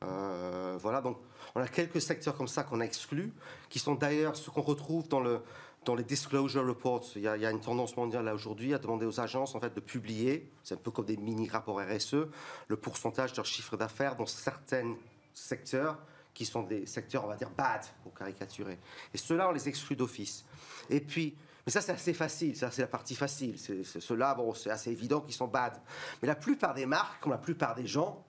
voilà, 0.00 1.00
donc 1.02 1.18
on 1.54 1.60
a 1.60 1.68
quelques 1.68 2.00
secteurs 2.00 2.36
comme 2.36 2.48
ça 2.48 2.62
qu'on 2.62 2.80
a 2.80 2.84
exclus, 2.84 3.32
qui 3.68 3.78
sont 3.78 3.94
d'ailleurs 3.94 4.36
ce 4.36 4.50
qu'on 4.50 4.62
retrouve 4.62 5.08
dans 5.08 5.20
le, 5.20 5.42
dans 5.84 5.94
les 5.94 6.04
disclosure 6.04 6.66
reports, 6.66 7.04
il 7.16 7.22
y, 7.22 7.28
a, 7.28 7.50
une 7.50 7.60
tendance 7.60 7.96
mondiale 7.96 8.28
aujourd'hui 8.28 8.74
à 8.74 8.78
demander 8.78 9.06
aux 9.06 9.18
agences 9.18 9.54
en 9.54 9.60
fait 9.60 9.74
de 9.74 9.80
publier, 9.80 10.50
c'est 10.62 10.74
un 10.74 10.78
peu 10.78 10.90
comme 10.90 11.06
des 11.06 11.16
mini 11.16 11.48
rapports 11.48 11.80
RSE, 11.80 12.26
le 12.68 12.76
pourcentage 12.76 13.32
de 13.32 13.36
leur 13.38 13.46
chiffre 13.46 13.76
d'affaires 13.76 14.16
dans 14.16 14.26
certains 14.26 14.94
secteurs 15.32 15.98
qui 16.34 16.44
sont 16.44 16.62
des 16.62 16.86
secteurs, 16.86 17.24
on 17.24 17.28
va 17.28 17.36
dire, 17.36 17.50
bad, 17.50 17.82
pour 18.02 18.14
caricaturer. 18.14 18.78
Et 19.12 19.18
ceux-là, 19.18 19.48
on 19.48 19.52
les 19.52 19.68
exclut 19.68 19.96
d'office. 19.96 20.44
Et 20.88 21.00
puis, 21.00 21.34
mais 21.66 21.72
ça, 21.72 21.80
c'est 21.80 21.92
assez 21.92 22.14
facile, 22.14 22.56
ça, 22.56 22.70
c'est 22.70 22.82
la 22.82 22.88
partie 22.88 23.14
facile. 23.14 23.56
Ceux-là, 23.58 24.34
bon, 24.34 24.54
c'est 24.54 24.70
assez 24.70 24.90
évident 24.90 25.20
qu'ils 25.20 25.34
sont 25.34 25.48
bad. 25.48 25.80
Mais 26.22 26.28
la 26.28 26.34
plupart 26.34 26.74
des 26.74 26.86
marques, 26.86 27.22
comme 27.22 27.32
la 27.32 27.38
plupart 27.38 27.74
des 27.74 27.86
gens, 27.86 28.24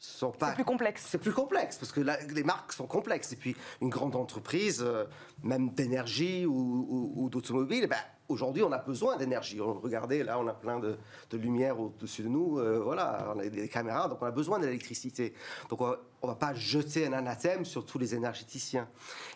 c'est 0.00 0.54
plus 0.54 0.64
complexe. 0.64 1.06
C'est 1.08 1.18
plus 1.18 1.32
complexe 1.32 1.76
parce 1.76 1.90
que 1.90 2.00
les 2.00 2.44
marques 2.44 2.72
sont 2.72 2.86
complexes. 2.86 3.32
Et 3.32 3.36
puis 3.36 3.56
une 3.80 3.88
grande 3.88 4.14
entreprise, 4.14 4.82
euh, 4.86 5.04
même 5.42 5.70
d'énergie 5.70 6.46
ou, 6.46 7.28
d'automobile, 7.30 7.80
eh 7.84 7.86
ben, 7.88 7.96
aujourd'hui 8.28 8.62
on 8.62 8.70
a 8.70 8.78
besoin 8.78 9.16
d'énergie. 9.16 9.58
Regardez, 9.60 10.22
là 10.22 10.38
on 10.38 10.46
a 10.46 10.54
plein 10.54 10.78
de, 10.78 10.96
lumière 11.32 11.80
au-dessus 11.80 12.22
de 12.22 12.28
nous. 12.28 12.58
Euh, 12.58 12.78
voilà, 12.78 13.32
on 13.34 13.40
a 13.40 13.48
des 13.48 13.68
caméras, 13.68 14.08
donc 14.08 14.22
on 14.22 14.26
a 14.26 14.30
besoin 14.30 14.60
d'électricité. 14.60 15.34
Donc 15.68 15.80
on 15.80 15.96
ne 16.22 16.28
va 16.28 16.36
pas 16.36 16.54
jeter 16.54 17.06
un 17.06 17.12
anathème 17.12 17.64
sur 17.64 17.84
tous 17.84 17.98
les 17.98 18.14
énergéticiens. 18.14 18.88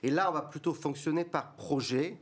Et 0.05 0.11
là 0.11 0.31
on 0.31 0.33
va 0.33 0.43
plutôt 0.43 0.75
fonctionner 0.75 1.25
par 1.25 1.55
projet. 1.55 2.19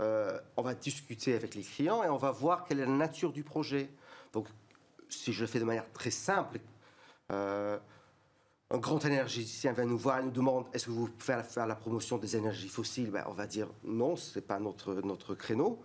Euh, 0.00 0.36
on 0.56 0.62
va 0.62 0.74
discuter 0.74 1.36
avec 1.36 1.54
les 1.54 1.62
clients 1.62 2.02
et 2.02 2.08
on 2.08 2.16
va 2.16 2.32
voir 2.32 2.64
quelle 2.64 2.80
est 2.80 2.86
la 2.86 2.90
nature 2.90 3.32
du 3.32 3.44
projet. 3.44 3.88
Donc 4.32 4.48
si 5.08 5.32
je 5.32 5.42
le 5.42 5.46
fais 5.46 5.60
de 5.60 5.64
manière 5.64 5.92
très 5.92 6.10
simple, 6.10 6.58
euh, 7.32 7.78
un 8.70 8.78
grand 8.78 9.04
énergéticien 9.04 9.72
vient 9.72 9.84
nous 9.84 9.98
voir 9.98 10.18
et 10.18 10.22
nous 10.22 10.30
demande 10.30 10.66
est-ce 10.72 10.86
que 10.86 10.90
vous 10.90 11.08
pouvez 11.08 11.42
faire 11.42 11.66
la 11.66 11.76
promotion 11.76 12.18
des 12.18 12.36
énergies 12.36 12.68
fossiles? 12.68 13.10
Ben, 13.10 13.24
On 13.28 13.32
va 13.32 13.46
dire 13.46 13.68
non, 13.84 14.16
ce 14.16 14.38
n'est 14.38 14.44
pas 14.44 14.58
notre, 14.58 14.94
notre 14.94 15.34
créneau. 15.34 15.82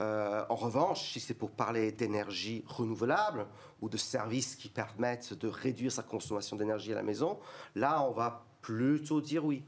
Euh, 0.00 0.44
en 0.48 0.54
revanche, 0.54 1.12
si 1.12 1.20
c'est 1.20 1.34
pour 1.34 1.50
parler 1.50 1.92
d'énergie 1.92 2.64
renouvelable 2.66 3.46
ou 3.82 3.88
de 3.88 3.98
services 3.98 4.56
qui 4.56 4.68
permettent 4.68 5.34
de 5.34 5.48
réduire 5.48 5.92
sa 5.92 6.02
consommation 6.02 6.56
d'énergie 6.56 6.92
à 6.92 6.96
la 6.96 7.02
maison, 7.02 7.38
là, 7.74 8.02
on 8.02 8.12
va 8.12 8.44
plutôt 8.62 9.20
dire 9.20 9.44
oui. 9.44 9.62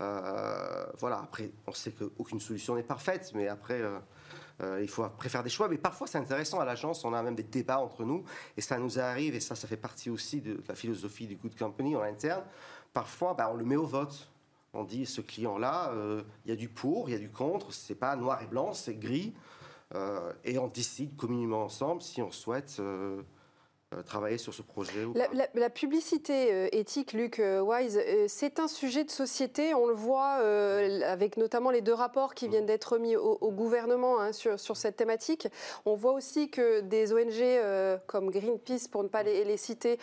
Euh, 0.00 0.86
voilà, 0.98 1.20
après, 1.20 1.50
on 1.66 1.72
sait 1.72 1.92
qu'aucune 1.92 2.40
solution 2.40 2.74
n'est 2.74 2.82
parfaite, 2.82 3.32
mais 3.34 3.48
après, 3.48 3.82
il 4.60 4.88
faut 4.88 5.08
préférer 5.10 5.44
des 5.44 5.50
choix, 5.50 5.68
mais 5.68 5.78
parfois 5.78 6.06
c'est 6.06 6.18
intéressant 6.18 6.58
à 6.58 6.64
l'agence, 6.64 7.04
on 7.04 7.14
a 7.14 7.22
même 7.22 7.36
des 7.36 7.44
débats 7.44 7.78
entre 7.78 8.04
nous, 8.04 8.24
et 8.56 8.60
ça 8.60 8.78
nous 8.78 8.98
arrive, 8.98 9.34
et 9.34 9.40
ça, 9.40 9.54
ça 9.54 9.68
fait 9.68 9.76
partie 9.76 10.10
aussi 10.10 10.40
de 10.40 10.60
la 10.68 10.74
philosophie 10.74 11.26
du 11.26 11.36
Good 11.36 11.56
Company 11.56 11.94
en 11.94 12.02
interne. 12.02 12.42
Parfois, 12.92 13.34
bah, 13.34 13.48
on 13.52 13.56
le 13.56 13.64
met 13.64 13.76
au 13.76 13.86
vote. 13.86 14.28
On 14.74 14.84
dit 14.84 15.06
ce 15.06 15.20
client-là, 15.20 15.92
euh, 15.92 16.22
il 16.44 16.50
y 16.50 16.52
a 16.52 16.56
du 16.56 16.68
pour, 16.68 17.08
il 17.08 17.12
y 17.12 17.14
a 17.14 17.18
du 17.18 17.30
contre, 17.30 17.72
c'est 17.72 17.94
pas 17.94 18.14
noir 18.16 18.42
et 18.42 18.46
blanc, 18.46 18.74
c'est 18.74 18.98
gris, 18.98 19.32
euh, 19.94 20.32
et 20.44 20.58
on 20.58 20.68
décide 20.68 21.16
communément 21.16 21.64
ensemble 21.64 22.02
si 22.02 22.20
on 22.20 22.30
souhaite 22.30 22.76
euh, 22.78 23.22
travailler 24.04 24.36
sur 24.38 24.52
ce 24.52 24.62
projet 24.62 25.06
la, 25.54 25.70
publicité 25.70 26.52
euh, 26.52 26.68
éthique, 26.72 27.14
Luc 27.14 27.38
euh, 27.38 27.60
Wise, 27.60 27.98
c'est 28.26 28.58
un 28.58 28.68
sujet 28.68 29.04
de 29.04 29.10
société. 29.10 29.74
On 29.74 29.86
le 29.86 29.94
voit 29.94 30.40
avec 31.06 31.36
notamment 31.36 31.70
les 31.70 31.80
deux 31.80 31.94
rapports 31.94 32.34
qui 32.34 32.48
viennent 32.48 32.66
d'être 32.66 32.98
mis 32.98 33.16
au, 33.16 33.50
gouvernement 33.50 34.20
hein, 34.20 34.32
sur, 34.32 34.60
sur, 34.60 34.76
cette 34.76 34.96
thématique. 34.96 35.48
On 35.86 35.94
voit 35.94 36.12
aussi 36.12 36.50
que 36.50 36.80
des 36.80 37.12
ONG 37.12 38.02
comme 38.06 38.30
Greenpeace, 38.30 38.88
pour 38.90 39.02
ne 39.02 39.08
pas 39.08 39.22
les, 39.22 39.56
citer, 39.56 39.98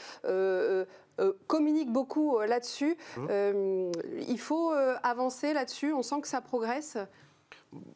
communiquent 1.47 1.91
beaucoup 1.91 2.39
là-dessus. 2.39 2.97
Mmh. 3.17 3.91
il 4.27 4.39
faut 4.39 4.71
avancer 5.03 5.53
là-dessus. 5.53 5.93
On 5.93 6.01
sent 6.01 6.21
que 6.21 6.27
ça 6.27 6.41
progresse. 6.41 6.97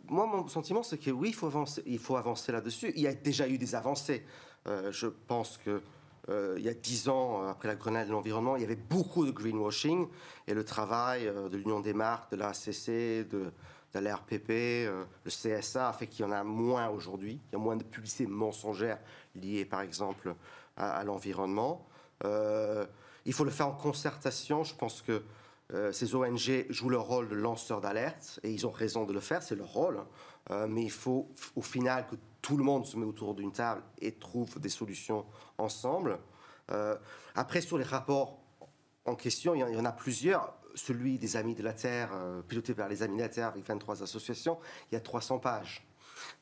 moi, 0.07 0.27
mon 0.27 0.47
sentiment, 0.47 0.83
c'est 0.83 0.97
que 0.97 1.11
oui, 1.11 1.29
il 1.29 1.35
faut 1.35 1.47
avancer, 1.47 1.81
il 1.85 1.99
faut 1.99 2.15
avancer 2.15 2.51
là-dessus. 2.51 2.93
Il 2.95 3.01
y 3.01 3.07
a 3.07 3.13
déjà 3.13 3.47
eu 3.47 3.57
des 3.57 3.75
avancées. 3.75 4.23
Euh, 4.69 4.91
je 4.91 5.07
pense 5.07 5.57
que 5.57 5.81
euh, 6.29 6.55
il 6.57 6.63
y 6.63 6.69
a 6.69 6.73
dix 6.73 7.09
ans, 7.09 7.47
après 7.47 7.67
la 7.67 7.75
Grenade 7.75 8.07
de 8.07 8.11
l'environnement, 8.11 8.55
il 8.55 8.61
y 8.61 8.65
avait 8.65 8.75
beaucoup 8.75 9.25
de 9.25 9.31
greenwashing 9.31 10.07
et 10.47 10.53
le 10.53 10.63
travail 10.63 11.25
de 11.25 11.57
l'Union 11.57 11.79
des 11.79 11.93
marques, 11.93 12.31
de 12.31 12.37
l'ACC, 12.37 13.27
de, 13.27 13.51
de 13.93 13.99
l'RPP, 13.99 14.49
le 15.25 15.29
CSA 15.29 15.89
a 15.89 15.93
fait 15.93 16.07
qu'il 16.07 16.25
y 16.25 16.27
en 16.27 16.31
a 16.31 16.43
moins 16.43 16.89
aujourd'hui. 16.89 17.39
Il 17.49 17.53
y 17.53 17.55
a 17.55 17.59
moins 17.59 17.77
de 17.77 17.83
publicité 17.83 18.27
mensongère 18.27 18.99
liée, 19.35 19.65
par 19.65 19.81
exemple, 19.81 20.35
à, 20.77 21.03
l'environnement. 21.03 21.87
il 22.23 23.33
faut 23.33 23.43
le 23.43 23.51
faire 23.51 23.67
en 23.67 23.75
concertation. 23.75 24.63
Je 24.63 24.75
pense 24.75 25.01
que 25.01 25.23
euh, 25.73 25.91
ces 25.91 26.15
ONG 26.15 26.65
jouent 26.69 26.89
leur 26.89 27.03
rôle 27.03 27.29
de 27.29 27.35
lanceur 27.35 27.79
d'alerte 27.79 28.39
et 28.41 28.51
ils 28.51 28.65
ont 28.65 28.71
raison 28.71 29.05
de 29.05 29.13
le 29.13 29.19
faire, 29.19 29.43
c'est 29.43 29.55
leur 29.55 29.71
rôle. 29.71 29.99
Euh, 30.49 30.67
mais 30.67 30.83
il 30.83 30.91
faut 30.91 31.29
au 31.55 31.61
final 31.61 32.07
que 32.07 32.15
tout 32.41 32.57
le 32.57 32.63
monde 32.63 32.85
se 32.85 32.97
met 32.97 33.05
autour 33.05 33.35
d'une 33.35 33.51
table 33.51 33.81
et 33.99 34.13
trouve 34.13 34.59
des 34.59 34.69
solutions 34.69 35.25
ensemble. 35.57 36.19
Euh, 36.71 36.95
après, 37.35 37.61
sur 37.61 37.77
les 37.77 37.83
rapports 37.83 38.39
en 39.05 39.15
question, 39.15 39.55
il 39.55 39.59
y 39.59 39.79
en 39.79 39.85
a 39.85 39.91
plusieurs. 39.91 40.53
Celui 40.75 41.17
des 41.17 41.35
Amis 41.35 41.55
de 41.55 41.63
la 41.63 41.73
Terre, 41.73 42.11
piloté 42.47 42.75
par 42.75 42.87
les 42.87 43.01
Amis 43.01 43.17
de 43.17 43.21
la 43.23 43.29
Terre 43.29 43.47
avec 43.47 43.65
23 43.65 44.03
associations, 44.03 44.59
il 44.91 44.95
y 44.95 44.97
a 44.97 45.01
300 45.01 45.39
pages. 45.39 45.89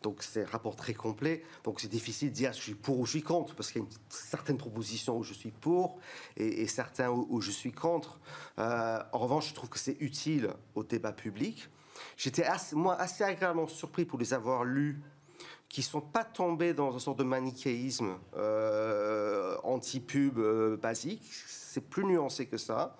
Donc 0.01 0.23
c'est 0.23 0.43
un 0.43 0.47
rapport 0.47 0.75
très 0.75 0.93
complet. 0.93 1.43
Donc 1.63 1.79
c'est 1.79 1.87
difficile 1.87 2.29
de 2.29 2.35
dire 2.35 2.53
je 2.53 2.61
suis 2.61 2.75
pour 2.75 2.99
ou 2.99 3.05
je 3.05 3.11
suis 3.11 3.21
contre, 3.21 3.55
parce 3.55 3.71
qu'il 3.71 3.81
y 3.81 3.85
a 3.85 3.87
certaines 4.09 4.57
propositions 4.57 5.17
où 5.17 5.23
je 5.23 5.33
suis 5.33 5.51
pour 5.51 5.99
et, 6.35 6.67
certains 6.67 7.09
où, 7.09 7.41
je 7.41 7.51
suis 7.51 7.71
contre. 7.71 8.19
Euh, 8.59 8.99
en 9.11 9.19
revanche, 9.19 9.49
je 9.49 9.53
trouve 9.53 9.69
que 9.69 9.79
c'est 9.79 9.97
utile 9.99 10.53
au 10.75 10.83
débat 10.83 11.11
public. 11.11 11.69
J'étais 12.15 12.45
moi 12.73 12.95
assez 12.95 13.23
agréablement 13.23 13.67
surpris 13.67 14.05
pour 14.05 14.19
les 14.19 14.33
avoir 14.33 14.63
lus 14.63 15.01
qui 15.69 15.81
sont 15.81 16.01
pas 16.01 16.23
tombés 16.23 16.73
dans 16.73 16.91
une 16.91 16.99
sorte 16.99 17.19
de 17.19 17.23
manichéisme 17.23 18.17
euh, 18.35 19.57
anti-pub 19.63 20.39
euh, 20.39 20.77
basique. 20.77 21.23
C'est 21.47 21.81
plus 21.81 22.05
nuancé 22.05 22.47
que 22.47 22.57
ça. 22.57 22.95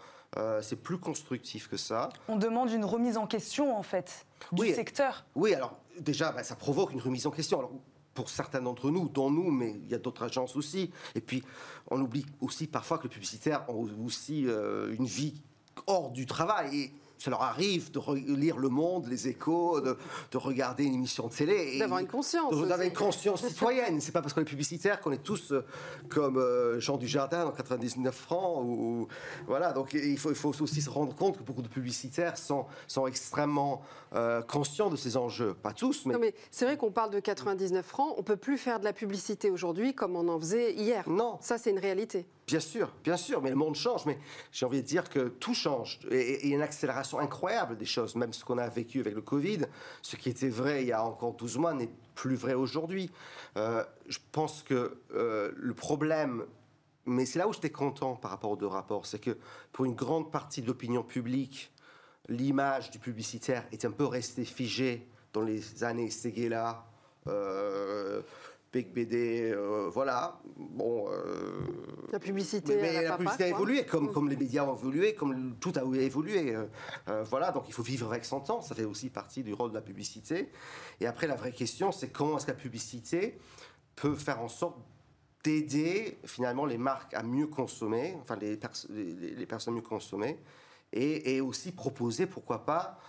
c'est 0.61 0.75
plus 0.75 0.99
constructif 0.99 1.67
que 1.67 1.77
ça. 1.77 2.09
On 2.27 2.35
demande 2.35 2.69
une 2.69 2.85
remise 2.85 3.17
en 3.17 3.25
question, 3.25 3.75
en 3.75 3.83
fait, 3.83 4.25
du 4.51 4.73
secteur. 4.73 5.25
Oui, 5.35 5.53
alors 5.53 5.77
déjà, 5.99 6.31
bah, 6.31 6.43
ça 6.43 6.55
provoque 6.55 6.91
une 6.93 7.01
remise 7.01 7.25
en 7.25 7.31
question. 7.31 7.59
Alors, 7.59 7.71
pour 8.17 8.29
certains 8.29 8.61
d'entre 8.61 8.89
nous, 8.89 9.09
dont 9.09 9.29
nous, 9.29 9.51
mais 9.51 9.75
il 9.85 9.91
y 9.91 9.93
a 9.93 9.99
d'autres 9.99 10.23
agences 10.23 10.55
aussi. 10.55 10.91
Et 11.13 11.21
puis, 11.21 11.43
on 11.91 12.01
oublie 12.01 12.25
aussi 12.41 12.65
parfois 12.65 12.97
que 12.97 13.03
les 13.03 13.09
publicitaires 13.09 13.63
ont 13.69 13.87
aussi 14.03 14.47
euh, 14.47 14.95
une 14.97 15.05
vie 15.05 15.41
hors 15.85 16.09
du 16.09 16.25
travail. 16.25 16.79
Et 16.79 16.93
ça 17.17 17.29
leur 17.29 17.41
arrive 17.41 17.91
de 17.91 18.35
lire 18.35 18.57
Le 18.57 18.69
Monde, 18.69 19.07
Les 19.07 19.27
Échos, 19.27 19.81
de, 19.81 19.97
regarder 20.37 20.83
une 20.85 20.93
émission 20.93 21.27
de 21.27 21.33
télé. 21.33 21.79
D'avoir 21.79 21.99
une 21.99 22.07
conscience. 22.07 22.55
D'avoir 22.55 22.81
une 22.81 22.93
conscience 22.93 23.45
citoyenne. 23.45 23.99
C'est 24.01 24.11
pas 24.11 24.21
parce 24.21 24.33
qu'on 24.33 24.41
est 24.41 24.45
publicitaire 24.45 25.01
qu'on 25.01 25.11
est 25.11 25.23
tous 25.23 25.51
euh, 25.51 25.65
comme 26.09 26.37
euh, 26.37 26.79
Jean 26.79 26.97
Dujardin 26.97 27.45
dans 27.45 27.51
99 27.51 28.13
francs. 28.13 28.63
Ou, 28.63 29.07
voilà, 29.47 29.73
donc 29.73 29.93
il 29.93 30.17
faut, 30.17 30.29
il 30.29 30.35
faut 30.35 30.49
aussi 30.61 30.81
se 30.81 30.89
rendre 30.89 31.15
compte 31.15 31.37
que 31.37 31.43
beaucoup 31.43 31.61
de 31.61 31.67
publicitaires 31.67 32.37
sont, 32.37 32.65
sont 32.87 33.07
extrêmement 33.07 33.81
euh, 34.13 34.41
conscients 34.41 34.89
de 34.89 34.95
ces 34.95 35.17
enjeux. 35.17 35.53
Pas 35.53 35.73
tous, 35.73 36.05
mais. 36.05 36.13
Non, 36.13 36.19
mais 36.19 36.33
c'est 36.51 36.65
vrai 36.65 36.77
qu'on 36.77 36.91
parle 36.91 37.11
de 37.11 37.19
99 37.19 37.85
francs. 37.85 38.13
On 38.17 38.23
peut 38.23 38.37
plus 38.37 38.57
faire 38.57 38.79
de 38.79 38.85
la 38.85 38.93
publicité 38.93 39.49
aujourd'hui 39.49 39.93
comme 39.93 40.15
on 40.15 40.27
en 40.27 40.39
faisait 40.39 40.73
hier. 40.73 41.07
Non. 41.09 41.37
Ça, 41.41 41.57
c'est 41.57 41.71
une 41.71 41.79
réalité. 41.79 42.25
Bien 42.47 42.61
sûr, 42.61 42.93
bien 43.03 43.17
sûr, 43.17 43.41
mais 43.41 43.49
le 43.49 43.57
monde 43.57 43.75
change. 43.75 44.05
Mais 44.05 44.17
j'ai 44.53 44.65
envie 44.65 44.81
de 44.81 44.87
dire 44.87 45.09
que 45.09 45.27
tout 45.27 45.53
change. 45.53 45.99
Et 46.09 46.45
il 46.45 46.49
y 46.49 46.53
a 46.53 46.55
une 46.55 46.61
accélération 46.61 47.06
incroyable 47.15 47.77
des 47.77 47.85
choses. 47.85 48.15
Même 48.15 48.33
ce 48.33 48.43
qu'on 48.43 48.57
a 48.57 48.67
vécu 48.67 48.99
avec 48.99 49.15
le 49.15 49.21
Covid, 49.21 49.65
ce 50.01 50.15
qui 50.15 50.29
était 50.29 50.49
vrai 50.49 50.83
il 50.83 50.87
y 50.87 50.91
a 50.91 51.03
encore 51.03 51.33
12 51.33 51.57
mois 51.57 51.73
n'est 51.73 51.89
plus 52.15 52.35
vrai 52.35 52.53
aujourd'hui. 52.53 53.11
Euh, 53.57 53.83
je 54.07 54.19
pense 54.31 54.63
que 54.63 54.97
euh, 55.13 55.51
le 55.55 55.73
problème, 55.73 56.45
mais 57.05 57.25
c'est 57.25 57.39
là 57.39 57.47
où 57.47 57.53
j'étais 57.53 57.69
content 57.69 58.15
par 58.15 58.31
rapport 58.31 58.51
aux 58.51 58.57
deux 58.57 58.67
rapports, 58.67 59.05
c'est 59.05 59.19
que 59.19 59.37
pour 59.71 59.85
une 59.85 59.95
grande 59.95 60.31
partie 60.31 60.61
de 60.61 60.67
l'opinion 60.67 61.03
publique, 61.03 61.71
l'image 62.27 62.91
du 62.91 62.99
publicitaire 62.99 63.65
est 63.71 63.85
un 63.85 63.91
peu 63.91 64.05
restée 64.05 64.45
figée 64.45 65.07
dans 65.33 65.41
les 65.41 65.83
années 65.83 66.09
Seguela. 66.09 66.85
Euh, 67.27 68.21
Big 68.77 68.93
BD, 68.93 69.51
euh, 69.51 69.89
voilà. 69.91 70.39
Bon. 70.55 71.07
Euh, 71.09 71.61
la 72.11 72.19
publicité. 72.19 72.77
Mais, 72.79 73.01
la 73.01 73.17
publicité 73.17 73.45
a 73.45 73.47
évolué, 73.47 73.85
comme, 73.85 74.13
comme 74.13 74.29
les 74.29 74.35
médias 74.35 74.65
ont 74.65 74.75
évolué, 74.75 75.15
comme 75.15 75.55
tout 75.59 75.73
a 75.75 75.81
évolué. 75.97 76.55
Euh, 77.07 77.23
voilà, 77.23 77.51
donc 77.51 77.63
il 77.67 77.73
faut 77.73 77.81
vivre 77.81 78.11
avec 78.11 78.23
son 78.23 78.39
temps. 78.39 78.61
Ça 78.61 78.75
fait 78.75 78.85
aussi 78.85 79.09
partie 79.09 79.41
du 79.41 79.53
rôle 79.53 79.71
de 79.71 79.75
la 79.75 79.81
publicité. 79.81 80.51
Et 81.01 81.07
après, 81.07 81.25
la 81.25 81.35
vraie 81.35 81.51
question, 81.51 81.91
c'est 81.91 82.09
comment 82.09 82.37
est-ce 82.37 82.45
que 82.45 82.51
la 82.51 82.57
publicité 82.57 83.39
peut 83.95 84.13
faire 84.13 84.41
en 84.41 84.47
sorte 84.47 84.77
d'aider 85.43 86.19
finalement 86.23 86.67
les 86.67 86.77
marques 86.77 87.15
à 87.15 87.23
mieux 87.23 87.47
consommer, 87.47 88.15
enfin 88.21 88.35
les, 88.35 88.59
les, 88.89 89.35
les 89.35 89.45
personnes 89.47 89.73
mieux 89.73 89.81
consommer, 89.81 90.37
et, 90.93 91.41
aussi 91.41 91.71
proposer, 91.71 92.25
pourquoi 92.25 92.65
pas, 92.65 92.99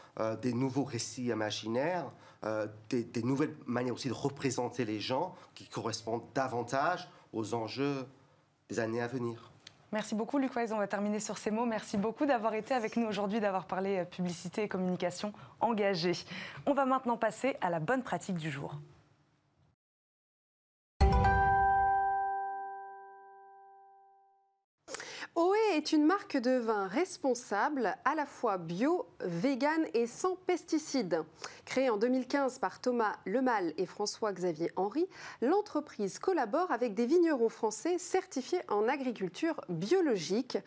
des 0.42 0.52
nouveaux 0.52 0.84
récits 0.84 1.26
imaginaires 1.26 2.10
euh, 2.44 2.68
des, 2.88 3.22
nouvelles 3.24 3.56
manières 3.66 3.94
aussi 3.94 4.06
de 4.06 4.14
représenter 4.14 4.84
les 4.84 5.00
gens 5.00 5.34
qui 5.56 5.66
correspondent 5.66 6.22
davantage 6.36 7.08
aux 7.32 7.52
enjeux 7.52 8.06
des 8.68 8.78
années 8.78 9.02
à 9.02 9.08
venir. 9.08 9.50
Merci 9.90 10.14
beaucoup, 10.14 10.38
Luc 10.38 10.54
Weiss. 10.54 10.70
On 10.70 10.78
va 10.78 10.86
terminer 10.86 11.18
sur 11.18 11.36
ces 11.36 11.50
mots. 11.50 11.66
Merci 11.66 11.96
beaucoup 11.96 12.26
d'avoir 12.26 12.54
été 12.54 12.74
avec 12.74 12.96
nous 12.96 13.08
aujourd'hui, 13.08 13.40
d'avoir 13.40 13.66
parlé 13.66 13.98
euh, 13.98 14.04
publicité 14.04 14.62
et 14.62 14.68
communication 14.68 15.32
engagée. 15.58 16.12
On 16.64 16.74
va 16.74 16.86
maintenant 16.86 17.16
passer 17.16 17.56
à 17.60 17.70
la 17.70 17.80
bonne 17.80 18.04
pratique 18.04 18.36
du 18.36 18.52
jour. 18.52 18.76
Est 25.78 25.92
une 25.92 26.06
marque 26.06 26.36
de 26.36 26.58
vin 26.58 26.88
responsable, 26.88 27.94
à 28.04 28.16
la 28.16 28.26
fois 28.26 28.58
bio, 28.58 29.06
vegan 29.20 29.86
et 29.94 30.08
sans 30.08 30.34
pesticides. 30.34 31.22
Créée 31.66 31.88
en 31.88 31.96
2015 31.96 32.58
par 32.58 32.80
Thomas 32.80 33.14
Lemal 33.26 33.74
et 33.76 33.86
François-Xavier 33.86 34.72
Henry, 34.74 35.06
l'entreprise 35.40 36.18
collabore 36.18 36.72
avec 36.72 36.94
des 36.94 37.06
vignerons 37.06 37.48
français 37.48 37.96
certifiés 37.98 38.58
en 38.68 38.88
agriculture 38.88 39.54
biologique. 39.68 40.58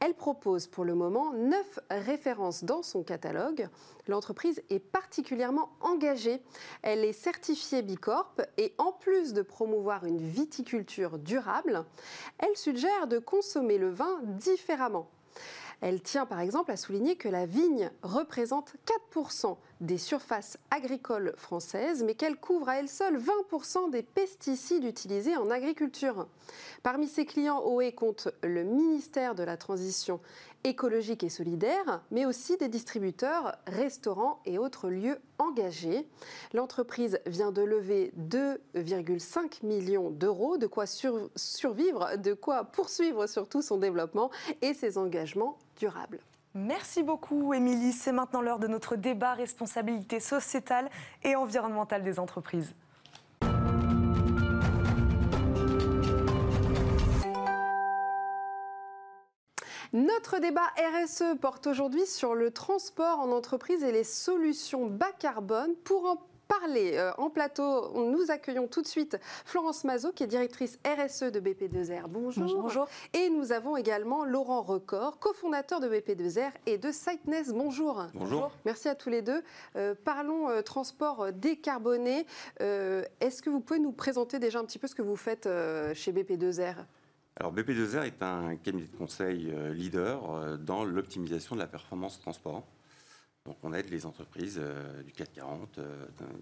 Elle 0.00 0.14
propose 0.14 0.66
pour 0.66 0.86
le 0.86 0.94
moment 0.94 1.34
neuf 1.34 1.78
références 1.90 2.64
dans 2.64 2.82
son 2.82 3.02
catalogue. 3.02 3.68
L'entreprise 4.06 4.62
est 4.70 4.80
particulièrement 4.80 5.70
engagée. 5.80 6.40
Elle 6.82 7.04
est 7.04 7.12
certifiée 7.12 7.82
Bicorp 7.82 8.34
et 8.58 8.74
en 8.78 8.92
plus 8.92 9.32
de 9.32 9.42
promouvoir 9.42 10.04
une 10.04 10.18
viticulture 10.18 11.18
durable, 11.18 11.84
elle 12.38 12.56
suggère 12.56 13.06
de 13.06 13.18
consommer 13.18 13.78
le 13.78 13.90
vin 13.90 14.20
différemment. 14.22 15.08
Elle 15.80 16.00
tient 16.00 16.24
par 16.24 16.40
exemple 16.40 16.70
à 16.70 16.76
souligner 16.76 17.16
que 17.16 17.28
la 17.28 17.46
vigne 17.46 17.90
représente 18.02 18.74
4% 19.14 19.56
des 19.80 19.98
surfaces 19.98 20.56
agricoles 20.70 21.34
françaises, 21.36 22.02
mais 22.02 22.14
qu'elle 22.14 22.36
couvre 22.36 22.68
à 22.68 22.78
elle 22.78 22.88
seule 22.88 23.18
20% 23.18 23.90
des 23.90 24.02
pesticides 24.02 24.84
utilisés 24.84 25.36
en 25.36 25.50
agriculture. 25.50 26.26
Parmi 26.82 27.06
ses 27.06 27.26
clients, 27.26 27.62
OE 27.66 27.90
compte 27.90 28.28
le 28.42 28.62
ministère 28.62 29.34
de 29.34 29.42
la 29.42 29.56
Transition 29.56 30.20
écologique 30.64 31.22
et 31.22 31.28
solidaire, 31.28 32.02
mais 32.10 32.24
aussi 32.24 32.56
des 32.56 32.68
distributeurs, 32.68 33.56
restaurants 33.66 34.40
et 34.46 34.58
autres 34.58 34.88
lieux 34.88 35.18
engagés. 35.38 36.08
L'entreprise 36.52 37.20
vient 37.26 37.52
de 37.52 37.62
lever 37.62 38.12
2,5 38.18 39.64
millions 39.64 40.10
d'euros, 40.10 40.56
de 40.56 40.66
quoi 40.66 40.86
survivre, 40.86 42.16
de 42.16 42.32
quoi 42.32 42.64
poursuivre 42.64 43.26
surtout 43.26 43.62
son 43.62 43.76
développement 43.76 44.30
et 44.62 44.74
ses 44.74 44.98
engagements 44.98 45.58
durables. 45.76 46.20
Merci 46.54 47.02
beaucoup, 47.02 47.52
Émilie. 47.52 47.92
C'est 47.92 48.12
maintenant 48.12 48.40
l'heure 48.40 48.60
de 48.60 48.68
notre 48.68 48.96
débat 48.96 49.34
responsabilité 49.34 50.20
sociétale 50.20 50.88
et 51.24 51.34
environnementale 51.34 52.04
des 52.04 52.20
entreprises. 52.20 52.74
Notre 59.94 60.40
débat 60.40 60.72
RSE 60.76 61.38
porte 61.40 61.68
aujourd'hui 61.68 62.04
sur 62.04 62.34
le 62.34 62.50
transport 62.50 63.20
en 63.20 63.30
entreprise 63.30 63.84
et 63.84 63.92
les 63.92 64.02
solutions 64.02 64.86
bas 64.86 65.12
carbone. 65.20 65.72
Pour 65.84 66.06
en 66.06 66.26
parler 66.48 66.94
euh, 66.96 67.12
en 67.16 67.30
plateau, 67.30 67.92
nous 67.94 68.32
accueillons 68.32 68.66
tout 68.66 68.82
de 68.82 68.88
suite 68.88 69.16
Florence 69.44 69.84
Mazot, 69.84 70.10
qui 70.10 70.24
est 70.24 70.26
directrice 70.26 70.80
RSE 70.84 71.30
de 71.30 71.38
BP2R. 71.38 72.08
Bonjour. 72.08 72.60
Bonjour. 72.60 72.88
Et 73.12 73.30
nous 73.30 73.52
avons 73.52 73.76
également 73.76 74.24
Laurent 74.24 74.62
Record, 74.62 75.20
cofondateur 75.20 75.78
de 75.78 75.88
BP2R 75.88 76.50
et 76.66 76.76
de 76.76 76.90
Siteness. 76.90 77.52
Bonjour. 77.52 78.02
Bonjour. 78.14 78.50
Merci 78.64 78.88
à 78.88 78.96
tous 78.96 79.10
les 79.10 79.22
deux. 79.22 79.44
Euh, 79.76 79.94
parlons 80.04 80.48
euh, 80.50 80.62
transport 80.62 81.32
décarboné. 81.32 82.26
Est-ce 82.58 83.42
que 83.42 83.48
vous 83.48 83.60
pouvez 83.60 83.78
nous 83.78 83.92
présenter 83.92 84.40
déjà 84.40 84.58
un 84.58 84.64
petit 84.64 84.80
peu 84.80 84.88
ce 84.88 84.96
que 84.96 85.02
vous 85.02 85.14
faites 85.14 85.48
chez 85.94 86.12
BP2R 86.12 86.84
alors 87.36 87.52
BP2R 87.54 88.04
est 88.04 88.22
un 88.22 88.56
cabinet 88.56 88.86
de 88.86 88.96
conseil 88.96 89.52
leader 89.72 90.58
dans 90.58 90.84
l'optimisation 90.84 91.56
de 91.56 91.60
la 91.60 91.66
performance 91.66 92.20
transport. 92.20 92.64
Donc 93.44 93.56
on 93.62 93.72
aide 93.74 93.90
les 93.90 94.06
entreprises 94.06 94.60
du 95.04 95.12
CAC 95.12 95.32
40, 95.34 95.80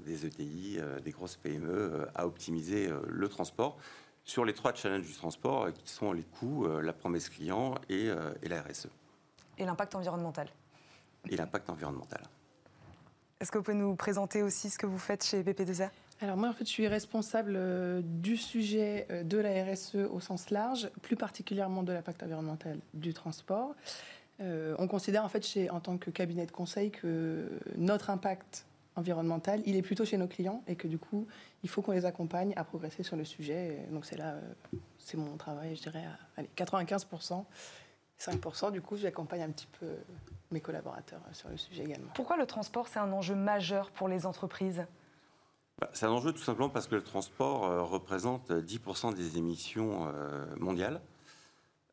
des 0.04 0.26
ETI, 0.26 0.78
des 1.02 1.10
grosses 1.10 1.36
PME 1.36 2.06
à 2.14 2.26
optimiser 2.26 2.90
le 3.08 3.28
transport 3.28 3.78
sur 4.24 4.44
les 4.44 4.52
trois 4.52 4.74
challenges 4.74 5.06
du 5.06 5.14
transport 5.14 5.72
qui 5.72 5.90
sont 5.90 6.12
les 6.12 6.22
coûts, 6.22 6.68
la 6.80 6.92
promesse 6.92 7.28
client 7.28 7.74
et, 7.88 8.10
et 8.42 8.48
la 8.48 8.62
RSE. 8.62 8.88
Et 9.58 9.64
l'impact 9.64 9.94
environnemental. 9.94 10.48
Et 11.28 11.36
l'impact 11.36 11.70
environnemental. 11.70 12.22
Est-ce 13.40 13.50
que 13.50 13.58
vous 13.58 13.64
pouvez 13.64 13.76
nous 13.76 13.96
présenter 13.96 14.42
aussi 14.42 14.70
ce 14.70 14.78
que 14.78 14.86
vous 14.86 14.98
faites 14.98 15.24
chez 15.24 15.42
BP2R 15.42 15.90
alors 16.22 16.36
moi, 16.36 16.48
en 16.48 16.52
fait, 16.52 16.64
je 16.64 16.70
suis 16.70 16.86
responsable 16.86 17.54
euh, 17.56 18.00
du 18.04 18.36
sujet 18.36 19.06
euh, 19.10 19.24
de 19.24 19.38
la 19.38 19.64
RSE 19.64 19.96
au 19.96 20.20
sens 20.20 20.50
large, 20.50 20.88
plus 21.02 21.16
particulièrement 21.16 21.82
de 21.82 21.92
l'impact 21.92 22.22
environnemental 22.22 22.78
du 22.94 23.12
transport. 23.12 23.74
Euh, 24.40 24.76
on 24.78 24.86
considère 24.86 25.24
en 25.24 25.28
fait, 25.28 25.44
chez, 25.44 25.68
en 25.68 25.80
tant 25.80 25.98
que 25.98 26.10
cabinet 26.10 26.46
de 26.46 26.52
conseil, 26.52 26.92
que 26.92 27.50
notre 27.76 28.08
impact 28.08 28.66
environnemental, 28.94 29.62
il 29.66 29.74
est 29.74 29.82
plutôt 29.82 30.04
chez 30.04 30.16
nos 30.16 30.28
clients 30.28 30.62
et 30.68 30.76
que 30.76 30.86
du 30.86 30.98
coup, 30.98 31.26
il 31.64 31.68
faut 31.68 31.82
qu'on 31.82 31.92
les 31.92 32.04
accompagne 32.04 32.52
à 32.54 32.62
progresser 32.62 33.02
sur 33.02 33.16
le 33.16 33.24
sujet. 33.24 33.78
Donc 33.90 34.06
c'est 34.06 34.16
là, 34.16 34.36
c'est 34.98 35.16
mon 35.16 35.36
travail, 35.36 35.74
je 35.74 35.82
dirais, 35.82 36.04
à 36.04 36.18
allez, 36.40 36.50
95%. 36.56 37.44
5%, 38.20 38.70
du 38.70 38.80
coup, 38.80 38.96
j'accompagne 38.96 39.42
un 39.42 39.50
petit 39.50 39.66
peu 39.80 39.88
mes 40.52 40.60
collaborateurs 40.60 41.22
sur 41.32 41.48
le 41.48 41.56
sujet 41.56 41.82
également. 41.82 42.12
Pourquoi 42.14 42.36
le 42.36 42.46
transport, 42.46 42.86
c'est 42.86 43.00
un 43.00 43.10
enjeu 43.10 43.34
majeur 43.34 43.90
pour 43.90 44.06
les 44.06 44.26
entreprises? 44.26 44.84
C'est 45.92 46.06
un 46.06 46.10
enjeu 46.10 46.32
tout 46.32 46.42
simplement 46.42 46.68
parce 46.68 46.86
que 46.86 46.94
le 46.94 47.02
transport 47.02 47.64
euh, 47.64 47.82
représente 47.82 48.50
10% 48.50 49.14
des 49.14 49.38
émissions 49.38 50.06
euh, 50.06 50.44
mondiales, 50.58 51.00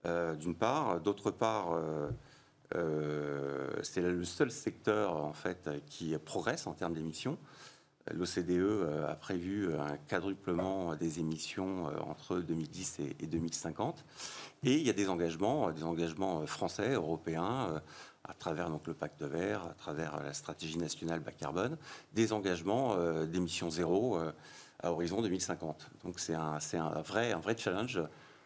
euh, 0.06 0.36
d'une 0.36 0.56
part. 0.56 1.00
D'autre 1.02 1.32
part, 1.32 1.78
c'est 3.82 4.02
le 4.02 4.24
seul 4.24 4.52
secteur 4.52 5.18
en 5.18 5.34
fait 5.34 5.70
qui 5.88 6.16
progresse 6.18 6.68
en 6.68 6.74
termes 6.74 6.94
d'émissions. 6.94 7.38
L'OCDE 8.12 8.88
a 9.08 9.16
prévu 9.16 9.74
un 9.76 9.98
quadruplement 10.08 10.96
des 10.96 11.20
émissions 11.20 11.86
entre 12.08 12.40
2010 12.40 13.00
et 13.20 13.28
2050. 13.28 14.04
Et 14.64 14.76
il 14.76 14.86
y 14.86 14.90
a 14.90 14.94
des 14.94 15.10
engagements, 15.10 15.72
des 15.72 15.84
engagements 15.84 16.46
français, 16.48 16.94
européens, 16.94 17.82
à 18.30 18.34
travers 18.34 18.70
donc, 18.70 18.86
le 18.88 18.94
pacte 18.94 19.24
vert, 19.24 19.66
à 19.66 19.74
travers 19.74 20.22
la 20.24 20.34
stratégie 20.34 20.78
nationale 20.78 21.20
bas 21.20 21.32
carbone, 21.32 21.78
des 22.14 22.32
engagements 22.32 22.94
euh, 22.94 23.26
d'émissions 23.26 23.70
zéro 23.70 24.18
euh, 24.18 24.32
à 24.82 24.92
horizon 24.92 25.22
2050. 25.22 25.90
Donc 26.04 26.20
c'est 26.20 26.36
un, 26.36 26.60
vrai, 27.02 27.32
un 27.32 27.40
vrai 27.40 27.58
challenge 27.58 28.02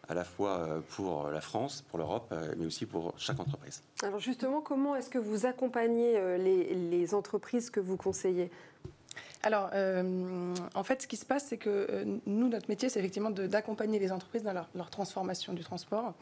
à 0.08 0.14
la 0.14 0.24
fois 0.24 0.58
euh, 0.58 0.80
pour 0.96 1.28
la 1.28 1.40
France, 1.40 1.84
pour 1.88 1.98
l'Europe, 1.98 2.34
mais 2.56 2.66
aussi 2.66 2.86
pour 2.86 3.14
chaque 3.18 3.38
entreprise. 3.40 3.82
Alors 4.02 4.20
justement, 4.20 4.60
comment 4.60 4.96
est-ce 4.96 5.10
que 5.10 5.18
vous 5.18 5.46
accompagnez 5.46 6.38
les 6.38 7.14
entreprises 7.14 7.70
que 7.70 7.80
vous 7.80 7.96
conseillez? 7.96 8.50
Alors, 9.44 9.68
euh, 9.74 10.54
en 10.74 10.82
fait, 10.84 11.02
ce 11.02 11.06
qui 11.06 11.18
se 11.18 11.26
passe, 11.26 11.44
c'est 11.48 11.58
que 11.58 11.68
euh, 11.68 12.18
nous, 12.24 12.48
notre 12.48 12.70
métier, 12.70 12.88
c'est 12.88 12.98
effectivement 12.98 13.28
d'accompagner 13.28 13.98
les 13.98 14.10
entreprises 14.10 14.42
dans 14.42 14.54
leur, 14.54 14.90
transformation 14.90 15.52
du 15.52 15.62
transport. 15.62 16.14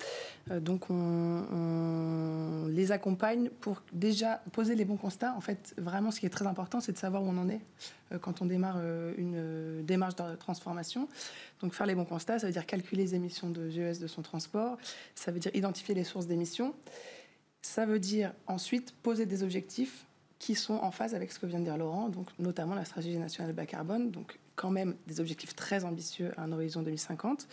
Euh, 0.51 0.59
donc, 0.59 0.91
on, 0.91 2.67
les 2.69 2.91
accompagne 2.91 3.49
pour 3.61 3.83
déjà 3.93 4.43
poser 4.51 4.75
les 4.75 4.85
bons 4.85 4.97
constats. 4.97 5.35
En 5.37 5.41
fait, 5.41 5.73
vraiment, 5.79 6.11
ce 6.11 6.19
qui 6.19 6.27
est 6.27 6.31
très 6.31 6.49
important, 6.49 6.81
c'est 6.81 6.91
de 6.91 6.99
savoir 6.99 7.23
où 7.23 7.29
on 7.29 7.39
en 7.39 7.49
est 7.49 7.61
quand 8.21 8.43
on 8.43 8.47
démarre 8.47 8.79
une 9.17 9.83
démarche 9.85 10.17
de 10.17 10.35
transformation. 10.35 11.09
Donc, 11.61 11.75
faire 11.75 11.87
les 11.87 11.95
bons 11.95 12.05
constats, 12.05 12.41
ça 12.41 12.47
veut 12.47 12.53
dire 12.53 12.67
calculer 12.67 13.05
les 13.05 13.15
émissions 13.15 13.51
de 13.51 13.71
GES 13.71 14.01
de 14.01 14.07
son 14.07 14.23
transport. 14.23 14.77
Ça 15.15 15.31
veut 15.31 15.39
dire 15.39 15.55
identifier 15.55 15.95
les 15.95 16.05
sources 16.05 16.27
d'émissions. 16.27 16.75
Ça 17.63 17.87
veut 17.87 18.01
dire 18.01 18.33
ensuite 18.49 18.93
poser 19.03 19.27
des 19.27 19.45
objectifs 19.45 20.07
qui 20.43 20.57
sont 20.57 20.75
en 20.75 20.91
phase 20.91 21.15
avec 21.15 21.31
ce 21.31 21.39
que 21.39 21.47
vient 21.47 21.61
de 21.61 21.65
dire 21.65 21.77
Laurent, 21.77 22.09
donc 22.09 22.27
notamment 22.41 22.75
la 22.75 22.85
stratégie 22.85 23.17
nationale 23.17 23.53
bas 23.53 23.65
carbone, 23.65 24.11
donc 24.11 24.41
quand 24.57 24.71
même 24.71 24.97
des 25.07 25.21
objectifs 25.21 25.55
très 25.55 25.85
ambitieux 25.85 26.33
à 26.37 26.43
un 26.43 26.51
horizon 26.51 26.83
2050. 26.83 27.47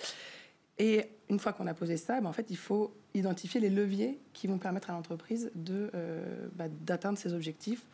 Et 0.80 1.06
une 1.30 1.38
fois 1.38 1.54
qu'on 1.54 1.68
a 1.68 1.76
posé 1.76 1.98
ça, 1.98 2.20
ben 2.20 2.28
en 2.28 2.34
fait, 2.34 2.48
il 2.50 2.58
faut 2.58 2.92
identifier 3.14 3.62
les 3.62 3.70
leviers 3.70 4.18
qui 4.34 4.48
vont 4.48 4.58
permettre 4.58 4.90
à 4.90 4.94
l'entreprise 4.94 5.52
de, 5.54 5.92
euh, 5.94 6.48
bah, 6.56 6.66
d'atteindre 6.68 7.20
ces 7.20 7.32
objectifs. 7.36 7.86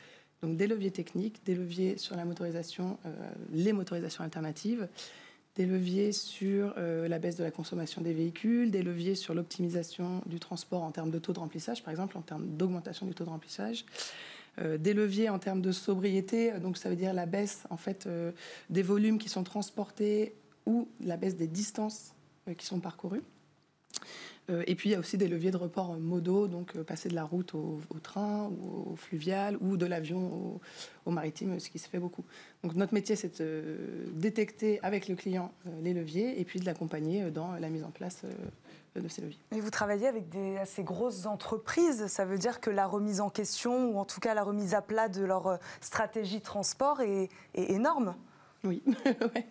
Donc 0.41 0.55
des 0.55 0.65
leviers 0.65 0.91
techniques, 0.91 1.45
des 1.45 1.55
leviers 1.55 1.97
sur 1.97 2.15
la 2.15 2.23
motorisation, 2.23 2.97
euh, 3.05 3.09
les 3.51 3.73
motorisations 3.73 4.23
alternatives, 4.23 4.87
des 5.55 5.65
leviers 5.65 6.13
sur 6.13 6.73
euh, 6.77 7.09
la 7.09 7.19
baisse 7.19 7.35
de 7.35 7.43
la 7.43 7.51
consommation 7.51 8.01
des 8.01 8.13
véhicules, 8.13 8.71
des 8.71 8.81
leviers 8.81 9.15
sur 9.15 9.33
l'optimisation 9.33 10.21
du 10.25 10.39
transport 10.39 10.83
en 10.83 10.91
termes 10.91 11.11
de 11.11 11.19
taux 11.19 11.33
de 11.33 11.39
remplissage, 11.39 11.83
par 11.83 11.91
exemple, 11.91 12.17
en 12.17 12.21
termes 12.21 12.47
d'augmentation 12.55 13.05
du 13.05 13.13
taux 13.13 13.25
de 13.25 13.29
remplissage, 13.29 13.85
des 14.61 14.93
leviers 14.93 15.29
en 15.29 15.39
termes 15.39 15.61
de 15.61 15.71
sobriété, 15.71 16.51
donc 16.59 16.77
ça 16.77 16.89
veut 16.89 16.95
dire 16.95 17.13
la 17.13 17.25
baisse 17.25 17.63
en 17.69 17.77
fait 17.77 18.07
euh, 18.07 18.31
des 18.69 18.83
volumes 18.83 19.17
qui 19.17 19.29
sont 19.29 19.43
transportés 19.43 20.33
ou 20.65 20.87
la 21.01 21.17
baisse 21.17 21.35
des 21.35 21.47
distances 21.47 22.13
euh, 22.47 22.53
qui 22.53 22.65
sont 22.65 22.79
parcourues. 22.79 23.23
et 24.67 24.75
puis 24.75 24.89
il 24.89 24.91
y 24.91 24.95
a 24.95 24.99
aussi 24.99 25.17
des 25.17 25.27
leviers 25.27 25.51
de 25.51 25.57
report 25.57 25.97
modaux, 25.97 26.47
donc 26.47 26.77
passer 26.83 27.09
de 27.09 27.15
la 27.15 27.23
route 27.23 27.55
au, 27.55 27.79
train 28.03 28.47
ou 28.47 28.91
au 28.91 28.95
fluvial 28.95 29.57
ou 29.59 29.75
de 29.75 29.87
l'avion 29.87 30.59
au, 31.05 31.11
maritime, 31.11 31.59
ce 31.59 31.69
qui 31.69 31.79
se 31.79 31.89
fait 31.89 31.99
beaucoup. 31.99 32.23
Donc 32.63 32.75
notre 32.75 32.93
métier, 32.93 33.15
c'est 33.15 33.41
de 33.41 34.05
détecter 34.13 34.79
avec 34.83 35.07
le 35.07 35.15
client 35.15 35.51
les 35.81 35.93
leviers 35.93 36.39
et 36.39 36.45
puis 36.45 36.59
de 36.59 36.65
l'accompagner 36.65 37.31
dans 37.31 37.53
la 37.53 37.69
mise 37.69 37.83
en 37.83 37.89
place 37.89 38.21
de 38.99 39.07
ces 39.07 39.21
leviers. 39.21 39.39
Et 39.51 39.61
vous 39.61 39.69
travaillez 39.69 40.07
avec 40.07 40.29
des 40.29 40.57
assez 40.57 40.83
grosses 40.83 41.25
entreprises, 41.25 42.07
ça 42.07 42.25
veut 42.25 42.37
dire 42.37 42.59
que 42.59 42.69
la 42.69 42.87
remise 42.87 43.21
en 43.21 43.29
question, 43.29 43.91
ou 43.91 43.97
en 43.97 44.05
tout 44.05 44.19
cas 44.19 44.33
la 44.33 44.43
remise 44.43 44.73
à 44.73 44.81
plat 44.81 45.09
de 45.09 45.23
leur 45.23 45.47
euh, 45.47 45.57
stratégie 45.81 46.39
de 46.39 46.43
transport 46.43 47.01
est, 47.01 47.29
énorme. 47.55 48.15
Oui. 48.63 48.81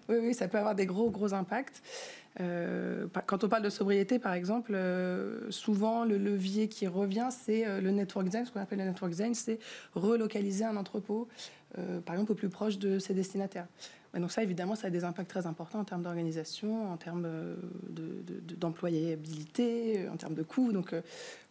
oui, 0.08 0.16
oui, 0.20 0.34
ça 0.34 0.48
peut 0.48 0.58
avoir 0.58 0.74
des 0.74 0.86
gros, 0.86 1.10
gros 1.10 1.34
impacts. 1.34 1.82
Euh, 2.40 3.06
quand 3.26 3.44
on 3.44 3.48
parle 3.48 3.62
de 3.62 3.70
sobriété, 3.70 4.18
par 4.18 4.32
exemple, 4.32 4.72
euh, 4.74 5.48
souvent 5.50 6.04
le 6.04 6.18
levier 6.18 6.68
qui 6.68 6.88
revient, 6.88 7.28
c'est 7.30 7.80
le 7.80 7.90
network 7.90 8.26
design. 8.26 8.44
Ce 8.44 8.50
qu'on 8.50 8.60
appelle 8.60 8.78
le 8.78 8.86
network 8.86 9.12
design, 9.12 9.34
c'est 9.34 9.60
relocaliser 9.94 10.64
un 10.64 10.76
entrepôt, 10.76 11.28
par 12.04 12.14
exemple, 12.14 12.32
au 12.32 12.34
plus 12.34 12.48
proche 12.48 12.78
de 12.78 12.98
ses 12.98 13.14
destinataires 13.14 13.66
donc 14.20 14.30
ça, 14.30 14.42
évidemment, 14.42 14.76
ça 14.76 14.86
a 14.86 14.90
des 14.90 15.04
impacts 15.04 15.30
très 15.30 15.46
importants 15.46 15.80
en 15.80 15.84
termes 15.84 16.02
d'organisation, 16.02 16.92
en 16.92 16.96
termes 16.96 17.24
euh, 17.26 17.56
d'employabilité, 18.56 19.98
de, 19.98 20.06
euh, 20.06 20.12
en 20.12 20.16
termes 20.16 20.34
de 20.34 20.42
coûts. 20.42 20.72
Donc 20.72 20.92
euh, 20.92 21.02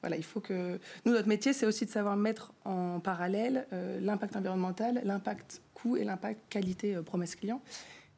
voilà, 0.01 0.15
il 0.15 0.23
faut 0.23 0.39
que... 0.39 0.79
Nous, 1.05 1.11
notre 1.11 1.27
métier, 1.27 1.53
c'est 1.53 1.65
aussi 1.65 1.85
de 1.85 1.89
savoir 1.89 2.15
mettre 2.15 2.53
en 2.65 2.99
parallèle 2.99 3.67
l'impact 4.01 4.35
environnemental, 4.35 5.01
l'impact 5.03 5.61
coût 5.73 5.97
et 5.97 6.03
l'impact 6.03 6.41
qualité 6.49 6.95
promesse 7.05 7.35
client. 7.35 7.61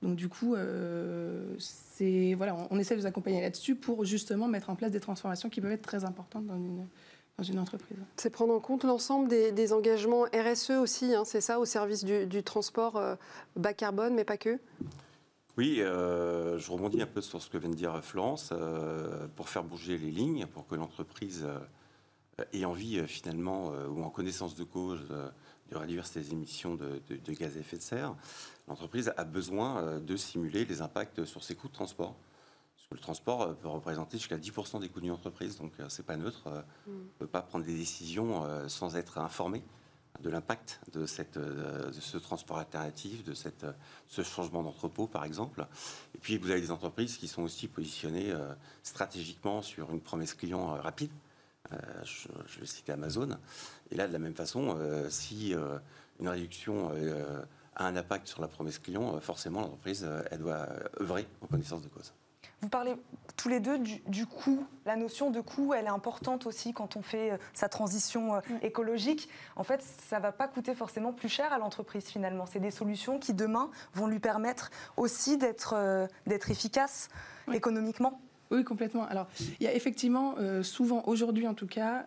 Donc 0.01 0.15
du 0.15 0.27
coup, 0.27 0.55
c'est 1.57 2.33
voilà, 2.35 2.55
on, 2.69 2.77
essaie 2.77 2.95
de 2.95 3.01
vous 3.01 3.07
accompagner 3.07 3.41
là-dessus 3.41 3.75
pour 3.75 4.05
justement 4.05 4.47
mettre 4.47 4.69
en 4.69 4.75
place 4.75 4.91
des 4.91 4.99
transformations 4.99 5.49
qui 5.49 5.61
peuvent 5.61 5.71
être 5.71 5.81
très 5.81 6.03
importantes 6.05 6.45
dans 6.45 6.57
une 6.57 6.87
dans 7.37 7.43
une 7.43 7.59
entreprise. 7.59 7.97
C'est 8.15 8.29
prendre 8.29 8.53
en 8.53 8.59
compte 8.59 8.83
l'ensemble 8.83 9.27
des, 9.27 9.73
engagements 9.73 10.23
RSE 10.33 10.71
aussi, 10.71 11.13
hein, 11.13 11.25
c'est 11.25 11.41
ça, 11.41 11.59
au 11.59 11.65
service 11.65 12.03
du, 12.03 12.43
transport 12.43 12.95
euh, 12.95 13.15
bas 13.55 13.73
carbone, 13.73 14.13
mais 14.13 14.23
pas 14.23 14.37
que? 14.37 14.59
Oui, 15.57 15.81
euh, 15.81 16.57
je 16.57 16.71
rebondis 16.71 17.01
un 17.01 17.07
peu 17.07 17.21
sur 17.21 17.41
ce 17.41 17.49
que 17.49 17.57
vient 17.57 17.69
de 17.69 17.75
dire 17.75 18.03
Florence. 18.03 18.49
Euh, 18.51 19.27
pour 19.35 19.49
faire 19.49 19.63
bouger 19.63 19.97
les 19.97 20.11
lignes, 20.11 20.45
pour 20.47 20.67
que 20.67 20.75
l'entreprise 20.75 21.47
ait 22.53 22.65
envie 22.65 23.05
finalement, 23.07 23.71
ou 23.89 24.03
en 24.03 24.09
connaissance 24.09 24.55
de 24.55 24.65
cause, 24.65 25.07
de 25.71 25.77
réduire 25.77 26.05
ses 26.05 26.31
émissions 26.31 26.75
de, 26.75 27.01
de, 27.09 27.33
gaz 27.33 27.55
à 27.55 27.59
effet 27.61 27.77
de 27.77 27.81
serre, 27.81 28.15
l'entreprise 28.67 29.13
a 29.15 29.23
besoin 29.23 29.99
de 29.99 30.17
simuler 30.17 30.65
les 30.65 30.81
impacts 30.81 31.23
sur 31.23 31.43
ses 31.43 31.55
coûts 31.55 31.69
de 31.69 31.73
transport 31.73 32.17
le 32.91 32.99
transport 32.99 33.41
euh, 33.41 33.53
peut 33.53 33.67
représenter 33.67 34.17
jusqu'à 34.17 34.37
10% 34.37 34.79
des 34.79 34.89
coûts 34.89 35.01
d'une 35.01 35.11
entreprise, 35.11 35.57
donc 35.57 35.73
euh, 35.79 35.85
c'est 35.89 36.05
pas 36.05 36.17
neutre. 36.17 36.47
Euh, 36.47 36.61
mm. 36.61 36.63
On 36.87 36.91
ne 36.91 37.19
peut 37.19 37.27
pas 37.27 37.41
prendre 37.41 37.65
des 37.65 37.75
décisions 37.75 38.43
sans 38.67 38.95
être 38.95 39.17
informé 39.17 39.63
de 40.21 40.29
l'impact 40.29 40.79
de, 40.93 41.05
cette, 41.05 41.37
de 41.37 41.91
ce 41.91 42.17
transport 42.17 42.57
alternatif, 42.57 43.23
de 43.25 43.33
cette, 43.33 43.65
ce 44.07 44.21
changement 44.21 44.63
d'entrepôt, 44.63 45.07
par 45.07 45.25
exemple. 45.25 45.67
Et 46.13 46.17
puis, 46.19 46.37
vous 46.37 46.51
avez 46.51 46.61
des 46.61 46.71
entreprises 46.71 47.17
qui 47.17 47.27
sont 47.27 47.41
aussi 47.41 47.67
positionnées 47.67 48.33
stratégiquement 48.81 49.61
sur 49.61 49.91
une 49.91 49.99
promesse 49.99 50.33
client 50.33 50.67
rapide. 50.67 51.11
je, 52.03 52.29
je, 52.47 52.59
vais 52.61 52.65
citer 52.65 52.93
Amazon. 52.93 53.37
Et 53.91 53.95
là, 53.95 54.07
de 54.07 54.13
la 54.13 54.19
même 54.19 54.35
façon, 54.35 54.77
si 55.09 55.53
une 56.21 56.29
réduction 56.29 56.91
a 57.75 57.85
un 57.85 57.97
impact 57.97 58.27
sur 58.27 58.41
la 58.41 58.47
promesse 58.47 58.79
client, 58.79 59.19
forcément, 59.19 59.61
l'entreprise, 59.61 60.07
elle 60.31 60.39
doit 60.39 60.65
œuvrer 61.01 61.27
en 61.41 61.47
connaissance 61.47 61.81
de 61.81 61.89
cause. 61.89 62.13
Vous 62.65 62.69
parlez 62.69 62.95
tous 63.37 63.47
les 63.47 63.59
deux 63.59 63.77
du, 63.77 64.25
coût. 64.25 64.65
La 64.87 64.95
notion 64.95 65.29
de 65.29 65.39
coût, 65.39 65.75
elle 65.75 65.85
est 65.85 65.89
importante 65.89 66.47
aussi 66.47 66.73
quand 66.73 66.95
on 66.95 67.03
fait 67.03 67.33
euh, 67.33 67.37
sa 67.53 67.69
transition 67.69 68.33
euh, 68.33 68.39
écologique. 68.63 69.29
En 69.55 69.63
fait, 69.63 69.83
ça 69.83 70.17
ne 70.17 70.23
va 70.23 70.31
pas 70.31 70.47
coûter 70.47 70.73
forcément 70.73 71.13
plus 71.13 71.29
cher 71.29 71.53
à 71.53 71.59
l'entreprise 71.59 72.05
finalement. 72.05 72.47
C'est 72.47 72.59
des 72.59 72.71
solutions 72.71 73.19
qui 73.19 73.35
demain 73.35 73.69
vont 73.93 74.07
lui 74.07 74.17
permettre 74.17 74.71
aussi 74.97 75.37
d'être 75.37 75.75
euh, 75.77 76.07
efficace 76.25 77.09
économiquement. 77.53 78.19
Oui, 78.49 78.63
complètement. 78.63 79.05
Alors, 79.05 79.27
il 79.59 79.63
y 79.63 79.67
a 79.67 79.75
effectivement, 79.75 80.35
souvent, 80.63 81.03
aujourd'hui 81.05 81.47
en 81.47 81.53
tout 81.53 81.67
cas, 81.67 82.05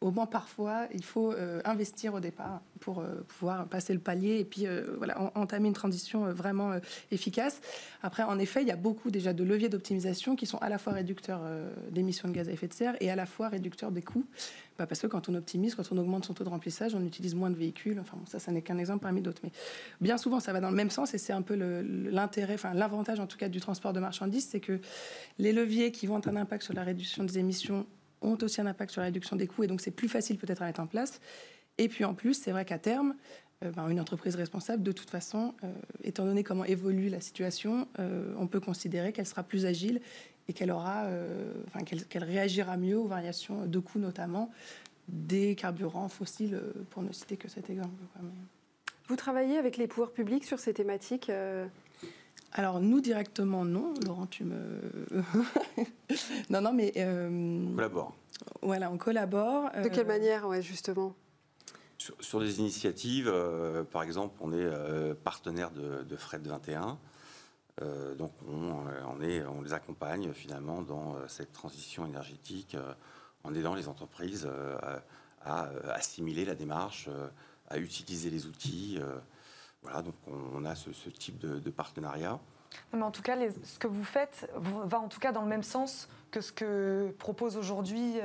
au 0.00 0.10
moins 0.10 0.26
parfois, 0.26 0.86
il 0.92 1.04
faut 1.04 1.32
euh, 1.32 1.60
investir 1.64 2.14
au 2.14 2.20
départ 2.20 2.60
pour 2.80 3.00
euh, 3.00 3.22
pouvoir 3.26 3.66
passer 3.66 3.94
le 3.94 3.98
palier 3.98 4.38
et 4.38 4.44
puis 4.44 4.66
euh, 4.66 4.94
voilà, 4.98 5.32
entamer 5.34 5.68
une 5.68 5.74
transition 5.74 6.30
vraiment 6.32 6.72
efficace. 7.10 7.60
Après, 8.02 8.22
en 8.22 8.38
effet, 8.38 8.62
il 8.62 8.68
y 8.68 8.72
a 8.72 8.76
beaucoup 8.76 9.10
déjà 9.10 9.32
de 9.32 9.42
leviers 9.42 9.68
d'optimisation 9.68 10.36
qui 10.36 10.46
sont 10.46 10.58
à 10.58 10.68
la 10.68 10.78
fois 10.78 10.92
réducteurs 10.92 11.40
d'émissions 11.90 12.28
de 12.28 12.34
gaz 12.34 12.48
à 12.48 12.52
effet 12.52 12.68
de 12.68 12.74
serre 12.74 12.96
et 13.00 13.10
à 13.10 13.16
la 13.16 13.26
fois 13.26 13.48
réducteurs 13.48 13.90
des 13.90 14.02
coûts. 14.02 14.26
Bah, 14.78 14.86
parce 14.86 15.00
que 15.00 15.06
quand 15.06 15.28
on 15.30 15.34
optimise, 15.34 15.74
quand 15.74 15.90
on 15.90 15.96
augmente 15.96 16.26
son 16.26 16.34
taux 16.34 16.44
de 16.44 16.50
remplissage, 16.50 16.94
on 16.94 17.02
utilise 17.02 17.34
moins 17.34 17.48
de 17.48 17.56
véhicules. 17.56 17.98
Enfin, 17.98 18.18
ça, 18.26 18.38
ça 18.38 18.52
n'est 18.52 18.60
qu'un 18.60 18.76
exemple 18.76 19.02
parmi 19.02 19.22
d'autres. 19.22 19.40
Mais 19.42 19.50
bien 20.00 20.18
souvent, 20.18 20.38
ça 20.38 20.52
va 20.52 20.60
dans 20.60 20.70
le 20.70 20.76
même 20.76 20.90
sens 20.90 21.14
et 21.14 21.18
c'est 21.18 21.32
un 21.32 21.42
peu 21.42 21.54
l'intérêt, 21.54 22.54
enfin 22.54 22.74
l'avantage 22.74 23.18
en 23.18 23.26
tout 23.26 23.38
cas 23.38 23.48
du 23.48 23.60
transport 23.60 23.94
de 23.94 24.00
marchandises, 24.00 24.46
c'est 24.50 24.60
que 24.60 24.80
les 25.38 25.52
leviers 25.52 25.92
qui 25.92 26.06
vont 26.06 26.16
avoir 26.16 26.34
un 26.34 26.40
impact 26.40 26.62
sur 26.64 26.74
la 26.74 26.82
réduction 26.82 27.24
des 27.24 27.38
émissions 27.38 27.86
ont 28.22 28.38
aussi 28.42 28.60
un 28.60 28.66
impact 28.66 28.92
sur 28.92 29.00
la 29.00 29.06
réduction 29.06 29.36
des 29.36 29.46
coûts 29.46 29.64
et 29.64 29.66
donc 29.66 29.80
c'est 29.80 29.90
plus 29.90 30.08
facile 30.08 30.38
peut-être 30.38 30.62
à 30.62 30.66
mettre 30.66 30.80
en 30.80 30.86
place. 30.86 31.20
Et 31.78 31.88
puis 31.88 32.04
en 32.04 32.14
plus, 32.14 32.34
c'est 32.34 32.52
vrai 32.52 32.64
qu'à 32.64 32.78
terme, 32.78 33.14
euh, 33.64 33.70
ben, 33.70 33.88
une 33.88 34.00
entreprise 34.00 34.36
responsable, 34.36 34.82
de 34.82 34.92
toute 34.92 35.08
façon, 35.08 35.54
euh, 35.64 35.72
étant 36.04 36.24
donné 36.24 36.42
comment 36.42 36.64
évolue 36.64 37.08
la 37.08 37.20
situation, 37.20 37.88
euh, 37.98 38.34
on 38.38 38.46
peut 38.46 38.60
considérer 38.60 39.12
qu'elle 39.12 39.26
sera 39.26 39.42
plus 39.42 39.64
agile 39.64 40.00
et 40.48 40.52
qu'elle 40.52 40.70
aura, 40.70 41.08
enfin, 41.66 41.84
qu'elle 41.84 42.22
réagira 42.22 42.76
mieux 42.76 42.96
aux 42.96 43.08
variations 43.08 43.66
de 43.66 43.78
coûts 43.80 43.98
notamment 43.98 44.52
des 45.08 45.56
carburants 45.56 46.08
fossiles, 46.08 46.60
pour 46.90 47.02
ne 47.02 47.10
citer 47.10 47.36
que 47.36 47.48
cet 47.48 47.68
exemple. 47.68 47.90
Vous 49.08 49.16
travaillez 49.16 49.58
avec 49.58 49.76
les 49.76 49.88
pouvoirs 49.88 50.12
publics 50.12 50.44
sur 50.44 50.60
ces 50.60 50.72
thématiques 50.72 51.32
alors 52.56 52.80
nous 52.80 53.00
directement 53.00 53.64
non, 53.64 53.92
Laurent 54.06 54.26
tu 54.26 54.44
me 54.44 54.80
non 56.50 56.62
non 56.62 56.72
mais 56.72 56.92
euh... 56.96 57.68
on 57.70 57.74
collabore. 57.74 58.16
Voilà 58.62 58.90
on 58.90 58.96
collabore. 58.96 59.70
De 59.82 59.88
quelle 59.88 60.06
euh, 60.06 60.18
manière 60.18 60.48
ouais 60.48 60.62
justement? 60.62 61.14
Sur, 62.20 62.40
des 62.40 62.60
initiatives, 62.60 63.26
euh, 63.26 63.82
par 63.82 64.02
exemple, 64.02 64.36
on 64.40 64.52
est 64.52 64.56
euh, 64.58 65.14
partenaire 65.14 65.70
de, 65.70 66.02
de 66.02 66.16
Fred 66.16 66.46
21. 66.46 66.98
donc 68.16 68.32
on, 68.46 69.20
est, 69.22 69.44
on 69.44 69.62
les 69.62 69.72
accompagne 69.72 70.32
finalement 70.32 70.82
dans 70.82 71.16
cette 71.28 71.52
transition 71.52 72.06
énergétique 72.06 72.76
en 73.44 73.54
aidant 73.54 73.74
les 73.74 73.88
entreprises 73.88 74.48
à, 75.42 75.70
assimiler 75.92 76.44
la 76.44 76.54
démarche, 76.54 77.08
à 77.68 77.78
utiliser 77.78 78.30
les 78.30 78.46
outils. 78.46 78.98
Voilà, 79.86 80.02
donc 80.02 80.14
on, 80.54 80.64
a 80.64 80.74
ce, 80.74 80.90
type 81.10 81.38
de, 81.38 81.70
partenariat. 81.70 82.40
mais 82.92 83.02
en 83.02 83.12
tout 83.12 83.22
cas, 83.22 83.36
ce 83.62 83.78
que 83.78 83.86
vous 83.86 84.02
faites 84.04 84.50
va 84.56 84.98
en 84.98 85.06
tout 85.06 85.20
cas 85.20 85.30
dans 85.30 85.42
le 85.42 85.48
même 85.48 85.62
sens 85.62 86.08
que 86.32 86.40
ce 86.40 86.50
que 86.50 87.14
proposent 87.18 87.56
aujourd'hui 87.56 88.20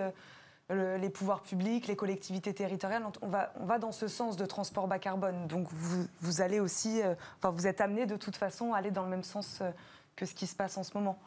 euh, 0.72 0.98
les 0.98 1.10
pouvoirs 1.10 1.42
publics, 1.42 1.88
les 1.88 1.96
collectivités 1.96 2.54
territoriales. 2.54 3.04
On 3.22 3.28
va, 3.28 3.54
on 3.60 3.66
va 3.66 3.78
dans 3.78 3.92
ce 3.92 4.08
sens 4.08 4.38
de 4.38 4.46
transport 4.46 4.88
bas 4.88 5.00
carbone. 5.00 5.48
Donc 5.48 5.68
vous, 5.72 6.06
vous 6.22 6.42
allez 6.42 6.60
aussi, 6.62 7.02
euh, 7.02 7.14
enfin 7.38 7.50
vous 7.50 7.68
êtes 7.68 7.82
amené 7.82 8.06
de 8.06 8.16
toute 8.16 8.38
façon 8.38 8.74
à 8.74 8.78
aller 8.78 8.92
dans 8.92 9.04
le 9.04 9.10
même 9.10 9.24
sens 9.24 9.60
euh, 9.62 9.70
que 10.16 10.26
ce 10.26 10.34
qui 10.34 10.48
se 10.48 10.56
passe 10.56 10.78
en 10.78 10.84
ce 10.84 10.98
moment. 10.98 11.20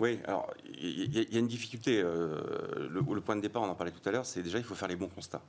Oui, 0.00 0.20
alors 0.24 0.52
il 0.64 1.14
y, 1.14 1.36
a 1.36 1.38
une 1.38 1.46
difficulté. 1.46 2.00
le, 2.00 2.88
le, 2.88 3.20
point 3.20 3.36
de 3.36 3.42
départ, 3.42 3.60
on 3.62 3.68
en 3.68 3.74
parlait 3.74 3.92
tout 3.92 4.06
à 4.08 4.12
l'heure, 4.12 4.24
c'est 4.24 4.42
déjà 4.42 4.56
il 4.56 4.64
faut 4.64 4.74
faire 4.74 4.88
les 4.88 4.96
bons 4.96 5.10
constats. 5.10 5.42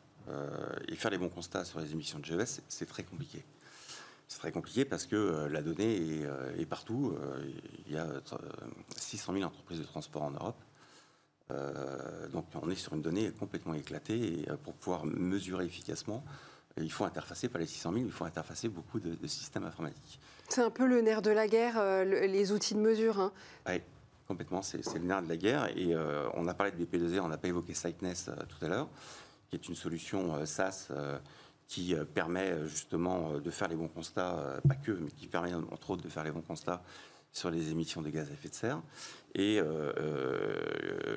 et 0.89 0.95
faire 0.97 1.09
les 1.09 1.17
bons 1.17 1.29
constats 1.29 1.63
sur 1.63 1.79
les 1.79 1.93
émissions 1.93 2.19
de 2.19 2.25
GES, 2.25 2.61
c'est 2.67 2.85
très 2.85 3.03
compliqué. 3.03 3.45
C'est 4.31 4.39
très 4.39 4.53
compliqué 4.53 4.85
parce 4.85 5.07
que 5.07 5.17
euh, 5.17 5.49
la 5.49 5.61
donnée 5.61 5.93
est, 5.93 6.25
euh, 6.25 6.65
partout. 6.65 7.13
Euh, 7.21 7.43
il 7.85 7.91
y 7.91 7.97
a 7.97 8.07
600 8.95 9.33
000 9.33 9.43
entreprises 9.43 9.79
de 9.79 9.83
transport 9.83 10.23
en 10.23 10.31
Europe. 10.31 10.63
donc 12.31 12.45
on 12.61 12.69
est 12.69 12.75
sur 12.75 12.93
une 12.93 13.01
donnée 13.01 13.29
complètement 13.31 13.73
éclatée 13.73 14.39
et 14.39 14.45
pour 14.63 14.73
pouvoir 14.73 15.05
mesurer 15.05 15.65
efficacement, 15.65 16.23
il 16.77 16.89
faut 16.89 17.03
interfacer 17.03 17.49
pas 17.49 17.59
les 17.59 17.65
600 17.65 17.91
000, 17.91 18.05
il 18.05 18.11
faut 18.11 18.23
interfacer 18.23 18.69
beaucoup 18.69 19.01
de, 19.01 19.27
systèmes 19.27 19.65
informatiques. 19.65 20.17
C'est 20.47 20.61
un 20.61 20.69
peu 20.69 20.87
le 20.87 21.01
nerf 21.01 21.21
de 21.21 21.31
la 21.31 21.49
guerre, 21.49 22.05
les 22.05 22.53
outils 22.53 22.73
de 22.73 22.79
mesure. 22.79 23.19
Hein. 23.19 23.33
Oui, 23.67 23.81
complètement, 24.29 24.61
c'est 24.61 24.81
le 24.93 25.05
nerf 25.05 25.23
de 25.23 25.27
la 25.27 25.35
guerre. 25.35 25.77
Et 25.77 25.93
on 26.35 26.47
a 26.47 26.53
parlé 26.53 26.71
de 26.71 26.85
BP2R, 26.85 27.19
on 27.19 27.27
n'a 27.27 27.37
pas 27.37 27.49
évoqué 27.49 27.73
Siteness 27.73 28.29
tout 28.47 28.65
à 28.65 28.69
l'heure, 28.69 28.87
qui 29.49 29.57
est 29.57 29.67
une 29.67 29.75
solution 29.75 30.45
SaaS 30.45 30.87
qui 31.71 31.95
euh, 31.95 32.03
permet 32.03 32.51
euh, 32.51 32.67
justement 32.67 33.31
euh, 33.31 33.39
de 33.39 33.49
faire 33.49 33.69
les 33.69 33.77
bons 33.77 33.87
constats, 33.87 34.59
pas 34.67 34.75
que, 34.75 34.91
mais 34.91 35.09
qui 35.09 35.27
permet 35.27 35.53
entre 35.53 35.91
autres 35.91 36.03
de 36.03 36.09
faire 36.09 36.25
les 36.25 36.31
bons 36.31 36.41
constats 36.41 36.83
sur 37.31 37.49
les 37.49 37.71
émissions 37.71 38.01
de 38.01 38.09
gaz 38.09 38.29
à 38.29 38.33
effet 38.33 38.49
de 38.49 38.53
serre. 38.53 38.81
Et 39.35 39.61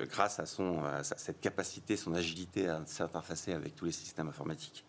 grâce 0.09 0.39
à, 0.39 0.45
son, 0.45 0.81
cette 1.03 1.41
capacité, 1.41 1.97
son 1.97 2.13
agilité 2.13 2.69
à 2.69 2.81
s'interfacer 2.85 3.51
avec 3.51 3.75
tous 3.75 3.83
les 3.83 3.91
systèmes 3.91 4.29
informatiques, 4.29 4.85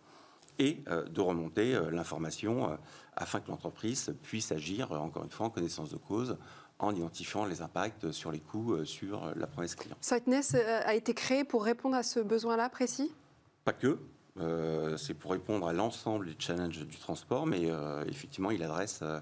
et 0.60 0.84
de 1.10 1.20
remonter 1.20 1.76
l'information 1.90 2.78
afin 3.16 3.40
que 3.40 3.50
l'entreprise 3.50 4.14
puisse 4.22 4.52
agir, 4.52 4.92
encore 4.92 5.24
une 5.24 5.30
fois, 5.30 5.46
en 5.46 5.50
connaissance 5.50 5.90
de 5.90 5.96
cause, 5.96 6.38
en 6.78 6.94
identifiant 6.94 7.44
les 7.44 7.60
impacts 7.60 8.12
sur 8.12 8.30
les 8.30 8.38
coûts 8.38 8.84
sur 8.84 9.34
la 9.34 9.48
promesse 9.48 9.74
client. 9.74 9.96
Siteness 10.00 10.54
a 10.54 10.94
été 10.94 11.12
créé 11.12 11.42
pour 11.42 11.64
répondre 11.64 11.96
à 11.96 12.04
ce 12.04 12.20
besoin-là 12.20 12.68
précis? 12.68 13.12
Pas 13.64 13.72
que. 13.72 13.98
Euh, 14.40 14.96
c'est 14.96 15.14
pour 15.14 15.32
répondre 15.32 15.66
à 15.66 15.72
l'ensemble 15.72 16.26
des 16.26 16.36
challenges 16.38 16.86
du 16.86 16.98
transport, 16.98 17.46
mais 17.46 17.70
euh, 17.70 18.04
effectivement, 18.08 18.50
il 18.50 18.62
adresse. 18.62 19.00
Euh, 19.02 19.20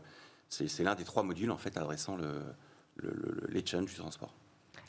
c'est 0.48 0.82
l'un 0.82 0.94
des 0.94 1.04
trois 1.04 1.22
modules 1.22 1.50
en 1.50 1.56
fait 1.56 1.76
adressant 1.76 2.16
les 3.48 3.66
challenges 3.66 3.90
du 3.90 3.96
transport. 3.96 4.32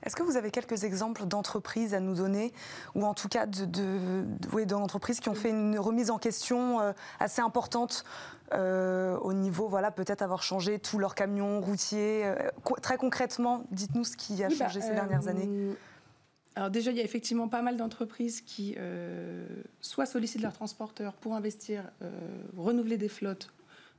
Est-ce 0.03 0.15
que 0.15 0.21
vous 0.21 0.37
avez 0.37 0.51
quelques 0.51 0.83
exemples 0.83 1.25
d'entreprises 1.25 1.95
à 1.95 1.99
nous 1.99 2.13
donner, 2.13 2.53
ou 2.93 3.03
en 3.03 3.15
tout 3.15 3.29
cas 3.29 3.47
d'entreprises 3.47 5.19
qui 5.19 5.29
ont 5.29 5.33
fait 5.33 5.49
une 5.49 5.79
remise 5.79 6.11
en 6.11 6.19
question 6.19 6.93
assez 7.19 7.41
importante 7.41 8.03
au 8.51 9.33
niveau, 9.33 9.67
voilà, 9.67 9.89
peut-être 9.89 10.21
avoir 10.21 10.43
changé 10.43 10.77
tous 10.77 10.99
leurs 10.99 11.15
camions 11.15 11.61
routiers 11.61 12.31
Très 12.83 12.97
concrètement, 12.97 13.63
dites-nous 13.71 14.03
ce 14.03 14.17
qui 14.17 14.43
a 14.43 14.49
changé 14.49 14.81
bah, 14.81 14.85
ces 14.85 14.93
dernières 14.93 15.27
années. 15.27 15.75
Alors 16.55 16.69
déjà, 16.69 16.91
il 16.91 16.97
y 16.97 17.01
a 17.01 17.03
effectivement 17.03 17.49
pas 17.49 17.61
mal 17.61 17.75
d'entreprises 17.75 18.41
qui 18.41 18.75
euh, 18.77 19.45
soit 19.81 20.05
sollicitent 20.05 20.41
leurs 20.41 20.53
transporteurs 20.53 21.13
pour 21.13 21.33
investir, 21.33 21.83
euh, 22.01 22.09
renouveler 22.55 22.97
des 22.97 23.09
flottes 23.09 23.51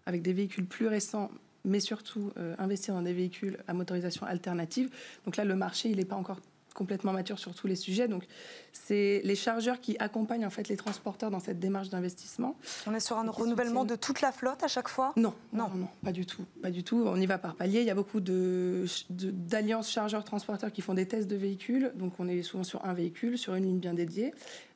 avec 0.06 0.22
des 0.22 0.32
véhicules 0.32 0.64
plus 0.64 0.86
récents, 0.86 1.30
mais 1.64 1.80
surtout 1.80 2.32
euh, 2.38 2.54
investir 2.58 2.94
dans 2.94 3.02
des 3.02 3.12
véhicules 3.12 3.58
à 3.68 3.74
motorisation 3.74 4.24
alternative. 4.24 4.90
Donc 5.26 5.36
là, 5.36 5.44
le 5.44 5.54
marché, 5.54 5.90
il 5.90 5.96
n'est 5.96 6.06
pas 6.06 6.16
encore 6.16 6.40
complètement 6.76 7.12
mature 7.12 7.38
sur 7.38 7.54
tous 7.54 7.66
les 7.66 7.74
sujets. 7.74 8.06
Donc, 8.06 8.24
c'est 8.72 9.22
les 9.24 9.34
chargeurs 9.34 9.80
qui 9.80 9.96
accompagnent 9.98 10.46
en 10.46 10.50
fait 10.50 10.68
les 10.68 10.76
transporteurs 10.76 11.30
dans 11.30 11.40
cette 11.40 11.58
démarche 11.58 11.88
d'investissement. 11.88 12.56
On 12.86 12.94
est 12.94 13.00
sur 13.00 13.16
un 13.16 13.28
renouvellement 13.28 13.84
de 13.84 13.96
toute 13.96 14.20
la 14.20 14.30
flotte 14.30 14.62
à 14.62 14.68
chaque 14.68 14.88
fois? 14.88 15.12
Non, 15.16 15.34
non, 15.52 15.68
non, 15.74 15.88
pas 16.04 16.12
du 16.12 16.26
tout, 16.26 16.44
pas 16.62 16.70
du 16.70 16.84
tout. 16.84 17.02
On 17.06 17.16
y 17.16 17.26
va 17.26 17.38
par 17.38 17.56
palier. 17.56 17.80
Il 17.80 17.86
y 17.86 17.90
a 17.90 17.94
beaucoup 17.94 18.20
de, 18.20 18.84
d'alliances 19.10 19.90
chargeurs-transporteurs 19.90 20.70
qui 20.70 20.82
font 20.82 20.94
des 20.94 21.08
tests 21.08 21.28
de 21.28 21.36
véhicules. 21.36 21.92
Donc, 21.96 22.12
on 22.18 22.28
est 22.28 22.42
souvent 22.42 22.64
sur 22.64 22.84
un 22.84 22.92
véhicule, 22.92 23.38
sur 23.38 23.54
une 23.54 23.64
ligne 23.64 23.78
bien 23.78 23.94
dédiée 23.94 24.32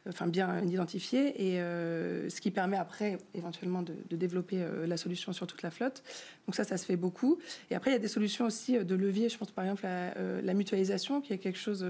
enfin 0.09 0.27
bien 0.27 0.65
identifié, 0.65 1.51
et 1.51 1.61
euh, 1.61 2.29
ce 2.31 2.41
qui 2.41 2.51
permet 2.51 2.77
après 2.77 3.19
éventuellement 3.35 3.83
de, 3.83 3.95
développer 4.17 4.63
euh, 4.63 4.87
la 4.87 4.97
solution 4.97 5.33
sur 5.33 5.47
toute 5.47 5.63
la 5.63 5.71
flotte. 5.71 6.03
Donc 6.47 6.55
ça, 6.55 6.65
ça 6.65 6.77
se 6.77 6.85
fait 6.85 6.97
beaucoup. 6.97 7.39
Et 7.71 7.75
après, 7.75 7.91
il 7.91 7.95
y 7.95 7.97
a 7.97 8.01
des 8.01 8.09
solutions 8.09 8.47
aussi 8.47 8.77
euh, 8.77 8.85
de 8.85 8.95
levier. 8.95 9.29
Je 9.29 9.37
pense 9.37 9.51
par 9.51 9.65
exemple 9.65 9.87
à 9.87 10.15
la 10.43 10.55
mutualisation, 10.55 11.21
qui 11.21 11.33
est 11.33 11.39
quelque 11.39 11.59
chose 11.59 11.87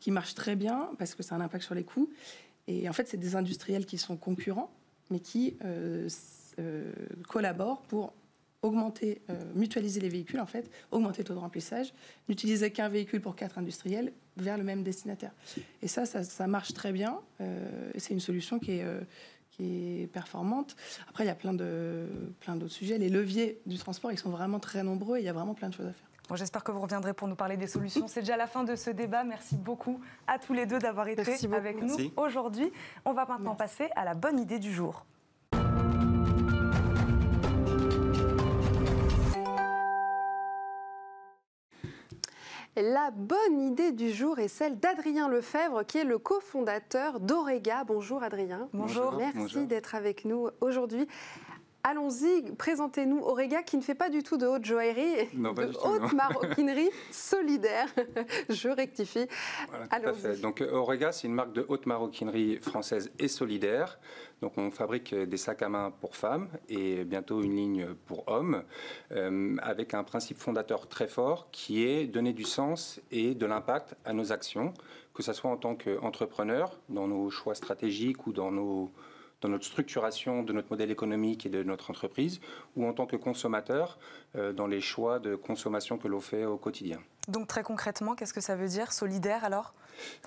qui 0.00 0.10
marche 0.10 0.34
très 0.34 0.56
bien 0.56 0.90
parce 0.98 1.14
que 1.14 1.22
ça 1.22 1.34
a 1.34 1.38
un 1.38 1.40
impact 1.42 1.64
sur 1.64 1.74
les 1.74 1.84
coûts. 1.84 2.10
Et 2.68 2.88
en 2.88 2.92
fait, 2.92 3.08
c'est 3.08 3.16
des 3.16 3.36
industriels 3.36 3.86
qui 3.86 3.98
sont 3.98 4.16
concurrents, 4.16 4.72
mais 5.10 5.20
qui 5.20 5.56
collaborent 7.28 7.82
pour 7.82 8.12
augmenter, 8.62 9.20
euh, 9.28 9.34
mutualiser 9.54 10.00
les 10.00 10.08
véhicules, 10.08 10.40
en 10.40 10.46
fait, 10.46 10.70
augmenter 10.90 11.22
le 11.22 11.26
taux 11.26 11.34
de 11.34 11.38
remplissage, 11.38 11.92
n'utiliser 12.28 12.70
qu'un 12.70 12.88
véhicule 12.88 13.20
pour 13.20 13.36
quatre 13.36 13.58
industriels 13.58 14.12
vers 14.36 14.56
le 14.56 14.64
même 14.64 14.82
destinataire. 14.82 15.32
Et 15.82 15.88
ça, 15.88 16.06
ça, 16.06 16.46
marche 16.46 16.72
très 16.72 16.92
bien. 16.92 17.20
Euh, 17.40 17.90
c'est 17.98 18.14
une 18.14 18.20
solution 18.20 18.58
qui 18.58 18.78
est, 18.78 18.84
euh, 18.84 19.00
qui 19.50 20.02
est 20.02 20.06
performante. 20.06 20.76
Après, 21.08 21.24
il 21.24 21.26
y 21.26 21.30
a 21.30 21.34
plein, 21.34 21.52
de, 21.52 22.06
plein 22.40 22.56
d'autres 22.56 22.72
sujets. 22.72 22.98
Les 22.98 23.08
leviers 23.08 23.60
du 23.66 23.76
transport, 23.78 24.12
ils 24.12 24.18
sont 24.18 24.30
vraiment 24.30 24.60
très 24.60 24.84
nombreux 24.84 25.18
et 25.18 25.20
il 25.20 25.26
y 25.26 25.28
a 25.28 25.34
vraiment 25.34 25.54
plein 25.54 25.68
de 25.68 25.74
choses 25.74 25.86
à 25.86 25.92
faire. 25.92 26.08
Bon, 26.28 26.36
j'espère 26.36 26.62
que 26.62 26.70
vous 26.70 26.80
reviendrez 26.80 27.14
pour 27.14 27.26
nous 27.26 27.34
parler 27.34 27.56
des 27.56 27.66
solutions. 27.66 28.06
C'est 28.06 28.20
déjà 28.20 28.36
la 28.36 28.46
fin 28.46 28.62
de 28.62 28.76
ce 28.76 28.90
débat. 28.90 29.24
Merci 29.24 29.56
beaucoup 29.56 30.00
à 30.28 30.38
tous 30.38 30.52
les 30.52 30.66
deux 30.66 30.78
d'avoir 30.78 31.08
été 31.08 31.20
avec 31.52 31.82
nous 31.82 31.96
aujourd'hui. 32.16 32.70
On 33.04 33.12
va 33.12 33.26
maintenant 33.26 33.56
passer 33.56 33.88
à 33.96 34.04
la 34.04 34.14
bonne 34.14 34.38
idée 34.38 34.60
du 34.60 34.72
jour. 34.72 35.04
La 42.76 43.10
bonne 43.10 43.60
idée 43.60 43.92
du 43.92 44.10
jour 44.10 44.38
est 44.38 44.48
celle 44.48 44.78
d'Adrien 44.78 45.28
Lefebvre, 45.28 45.84
qui 45.84 45.98
est 45.98 46.04
le 46.04 46.16
cofondateur 46.16 47.20
d'Orega. 47.20 47.84
Bonjour 47.84 48.22
Adrien. 48.22 48.70
Bonjour. 48.72 49.12
Merci 49.18 49.66
d'être 49.66 49.94
avec 49.94 50.24
nous 50.24 50.48
aujourd'hui. 50.62 51.06
Allons-y, 51.84 52.52
présentez-nous 52.52 53.18
Orega 53.24 53.64
qui 53.64 53.76
ne 53.76 53.82
fait 53.82 53.96
pas 53.96 54.08
du 54.08 54.22
tout 54.22 54.36
de 54.36 54.46
haute 54.46 54.64
joaillerie, 54.64 55.26
de 55.34 55.84
haute 55.84 56.12
maroquinerie 56.12 56.90
solidaire. 57.10 57.88
Je 58.48 58.68
rectifie. 58.68 59.26
Voilà, 59.68 60.36
Donc 60.36 60.62
Orega, 60.70 61.10
c'est 61.10 61.26
une 61.26 61.34
marque 61.34 61.52
de 61.52 61.66
haute 61.68 61.86
maroquinerie 61.86 62.58
française 62.58 63.10
et 63.18 63.26
solidaire. 63.26 63.98
Donc 64.42 64.58
on 64.58 64.70
fabrique 64.70 65.12
des 65.12 65.36
sacs 65.36 65.62
à 65.62 65.68
main 65.68 65.90
pour 65.90 66.14
femmes 66.14 66.48
et 66.68 67.02
bientôt 67.02 67.42
une 67.42 67.56
ligne 67.56 67.94
pour 68.06 68.28
hommes, 68.28 68.62
euh, 69.10 69.56
avec 69.60 69.92
un 69.94 70.04
principe 70.04 70.38
fondateur 70.38 70.86
très 70.86 71.08
fort 71.08 71.48
qui 71.50 71.84
est 71.84 72.06
donner 72.06 72.32
du 72.32 72.44
sens 72.44 73.00
et 73.10 73.34
de 73.34 73.46
l'impact 73.46 73.96
à 74.04 74.12
nos 74.12 74.30
actions, 74.30 74.72
que 75.14 75.24
ce 75.24 75.32
soit 75.32 75.50
en 75.50 75.56
tant 75.56 75.74
qu'entrepreneur, 75.74 76.78
dans 76.88 77.08
nos 77.08 77.28
choix 77.28 77.56
stratégiques 77.56 78.28
ou 78.28 78.32
dans 78.32 78.52
nos 78.52 78.92
dans 79.42 79.48
notre 79.48 79.64
structuration 79.64 80.42
de 80.42 80.52
notre 80.52 80.68
modèle 80.70 80.90
économique 80.90 81.44
et 81.44 81.48
de 81.50 81.62
notre 81.62 81.90
entreprise, 81.90 82.40
ou 82.76 82.86
en 82.86 82.92
tant 82.92 83.06
que 83.06 83.16
consommateur 83.16 83.98
euh, 84.36 84.52
dans 84.52 84.66
les 84.66 84.80
choix 84.80 85.18
de 85.18 85.34
consommation 85.34 85.98
que 85.98 86.08
l'on 86.08 86.20
fait 86.20 86.46
au 86.46 86.56
quotidien. 86.56 86.98
Donc 87.28 87.48
très 87.48 87.62
concrètement, 87.62 88.14
qu'est-ce 88.14 88.32
que 88.32 88.40
ça 88.40 88.56
veut 88.56 88.68
dire 88.68 88.92
solidaire 88.92 89.44
alors? 89.44 89.74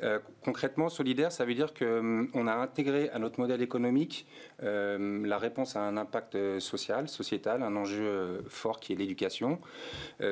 Euh, 0.04 0.20
Concrètement, 0.44 0.90
solidaire, 0.90 1.32
ça 1.32 1.44
veut 1.44 1.56
dire 1.56 1.74
qu'on 1.74 2.30
hum, 2.34 2.48
a 2.48 2.56
intégré 2.58 3.10
à 3.10 3.20
notre 3.20 3.40
modèle 3.40 3.62
économique 3.62 4.28
euh, 4.64 5.26
la 5.26 5.38
réponse 5.38 5.76
à 5.76 5.82
un 5.82 5.98
impact 5.98 6.60
social, 6.60 7.10
sociétal, 7.10 7.64
un 7.64 7.76
enjeu 7.76 8.44
fort 8.48 8.80
qui 8.80 8.94
est 8.94 8.96
l'éducation. 8.96 9.60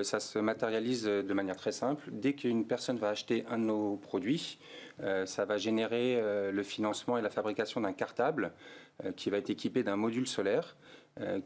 ça 0.03 0.19
se 0.19 0.39
matérialise 0.39 1.03
de 1.05 1.33
manière 1.33 1.57
très 1.57 1.71
simple. 1.71 2.09
Dès 2.11 2.33
qu'une 2.33 2.65
personne 2.65 2.97
va 2.97 3.09
acheter 3.09 3.43
un 3.49 3.57
de 3.57 3.63
nos 3.63 3.95
produits, 3.97 4.59
euh, 5.03 5.25
ça 5.25 5.45
va 5.45 5.57
générer 5.57 6.17
euh, 6.17 6.51
le 6.51 6.63
financement 6.63 7.17
et 7.17 7.21
la 7.21 7.29
fabrication 7.29 7.81
d'un 7.81 7.93
cartable 7.93 8.53
euh, 9.03 9.11
qui 9.11 9.29
va 9.29 9.37
être 9.37 9.49
équipé 9.49 9.83
d'un 9.83 9.95
module 9.95 10.27
solaire 10.27 10.75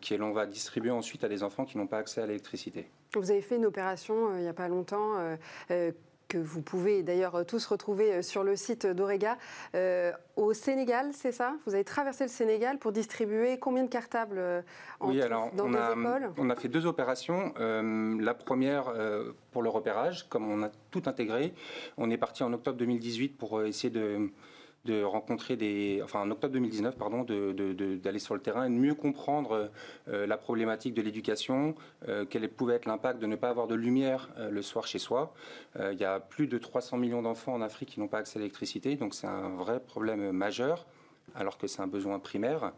que 0.02 0.16
l'on 0.16 0.32
va 0.32 0.46
distribuer 0.46 0.92
ensuite 0.92 1.26
à 1.26 1.28
des 1.28 1.44
enfants 1.44 1.66
qui 1.66 1.78
n'ont 1.78 1.88
pas 1.88 1.98
accès 1.98 2.22
à 2.22 2.26
l'électricité. 2.26 2.90
Vous 3.14 3.32
avez 3.32 3.42
fait 3.42 3.58
une 3.58 3.66
opération 3.66 4.34
il 4.38 4.44
n'y 4.44 4.48
a 4.48 4.54
pas 4.54 4.70
longtemps 4.70 5.18
que 6.28 6.38
vous 6.38 6.62
pouvez 6.62 7.04
d'ailleurs 7.04 7.46
tous 7.46 7.66
retrouver 7.66 8.14
euh, 8.14 8.22
sur 8.22 8.44
le 8.44 8.56
site 8.56 8.86
d'Orega. 8.86 9.38
Euh, 9.76 10.12
au 10.36 10.54
Sénégal, 10.54 11.10
c'est 11.14 11.32
ça? 11.32 11.56
Vous 11.66 11.74
avez 11.74 11.84
traversé 11.84 12.24
le 12.26 12.30
Sénégal 12.30 12.78
pour 12.78 12.92
distribuer 12.92 13.58
combien 13.58 13.84
de 13.84 13.90
cartables 13.90 14.38
euh, 14.38 14.62
en 15.00 15.10
oui, 15.10 15.22
alors, 15.22 15.52
dans 15.54 15.66
on 15.66 15.72
des 15.72 15.78
a, 15.78 15.92
écoles? 15.92 16.32
On 16.38 16.50
a 16.50 16.56
fait 16.56 16.68
deux 16.68 16.86
opérations. 16.86 17.54
la 17.58 18.34
première 18.34 18.94
pour 19.52 19.62
le 19.62 19.70
repérage, 19.70 20.28
comme 20.30 20.50
on 20.50 20.64
a 20.64 20.70
tout 20.92 21.04
intégré. 21.06 21.54
On 21.98 22.10
est 22.10 22.18
parti 22.18 22.44
en 22.44 22.54
octobre 22.54 22.78
2018 22.78 23.38
pour 23.38 23.64
essayer 23.64 23.90
de 23.90 24.30
de 24.86 25.04
rencontrer 25.04 25.56
des, 25.56 26.02
enfin 26.04 26.22
en 26.22 26.32
octobre 26.32 26.54
2019, 26.54 26.98
pardon, 26.98 27.24
d'aller 27.24 28.20
sur 28.20 28.36
le 28.36 28.42
terrain 28.42 28.66
et 28.66 28.70
de 28.70 28.74
mieux 28.74 28.96
comprendre 28.96 29.70
euh, 30.08 30.26
la 30.26 30.38
problématique 30.38 30.94
de 30.94 31.02
l'éducation, 31.02 31.76
euh, 32.08 32.26
quel 32.30 32.48
pouvait 32.50 32.76
être 32.76 32.86
l'impact 32.86 33.20
de 33.20 33.28
ne 33.28 33.36
pas 33.36 33.50
avoir 33.50 33.68
de 33.68 33.76
lumière 33.76 34.30
euh, 34.38 34.50
le 34.50 34.62
soir 34.62 34.88
chez 34.88 35.00
soi. 35.00 35.34
il 35.92 35.98
y 35.98 36.06
a 36.06 36.20
plus 36.20 36.48
de 36.48 36.58
300 36.58 36.98
millions 36.98 37.22
d'enfants 37.22 37.54
en 37.54 37.62
Afrique 37.62 37.90
qui 37.90 38.00
n'ont 38.00 38.08
pas 38.08 38.20
accès 38.20 38.38
à 38.38 38.40
l'électricité, 38.40 38.96
donc 38.96 39.14
c'est 39.14 39.28
un 39.28 39.50
vrai 39.50 39.80
problème 39.80 40.32
majeur 40.32 40.86
alors 41.36 41.58
que 41.58 41.68
c'est 41.68 41.82
un 41.82 41.88
besoin 41.88 42.20
primaire. 42.20 42.72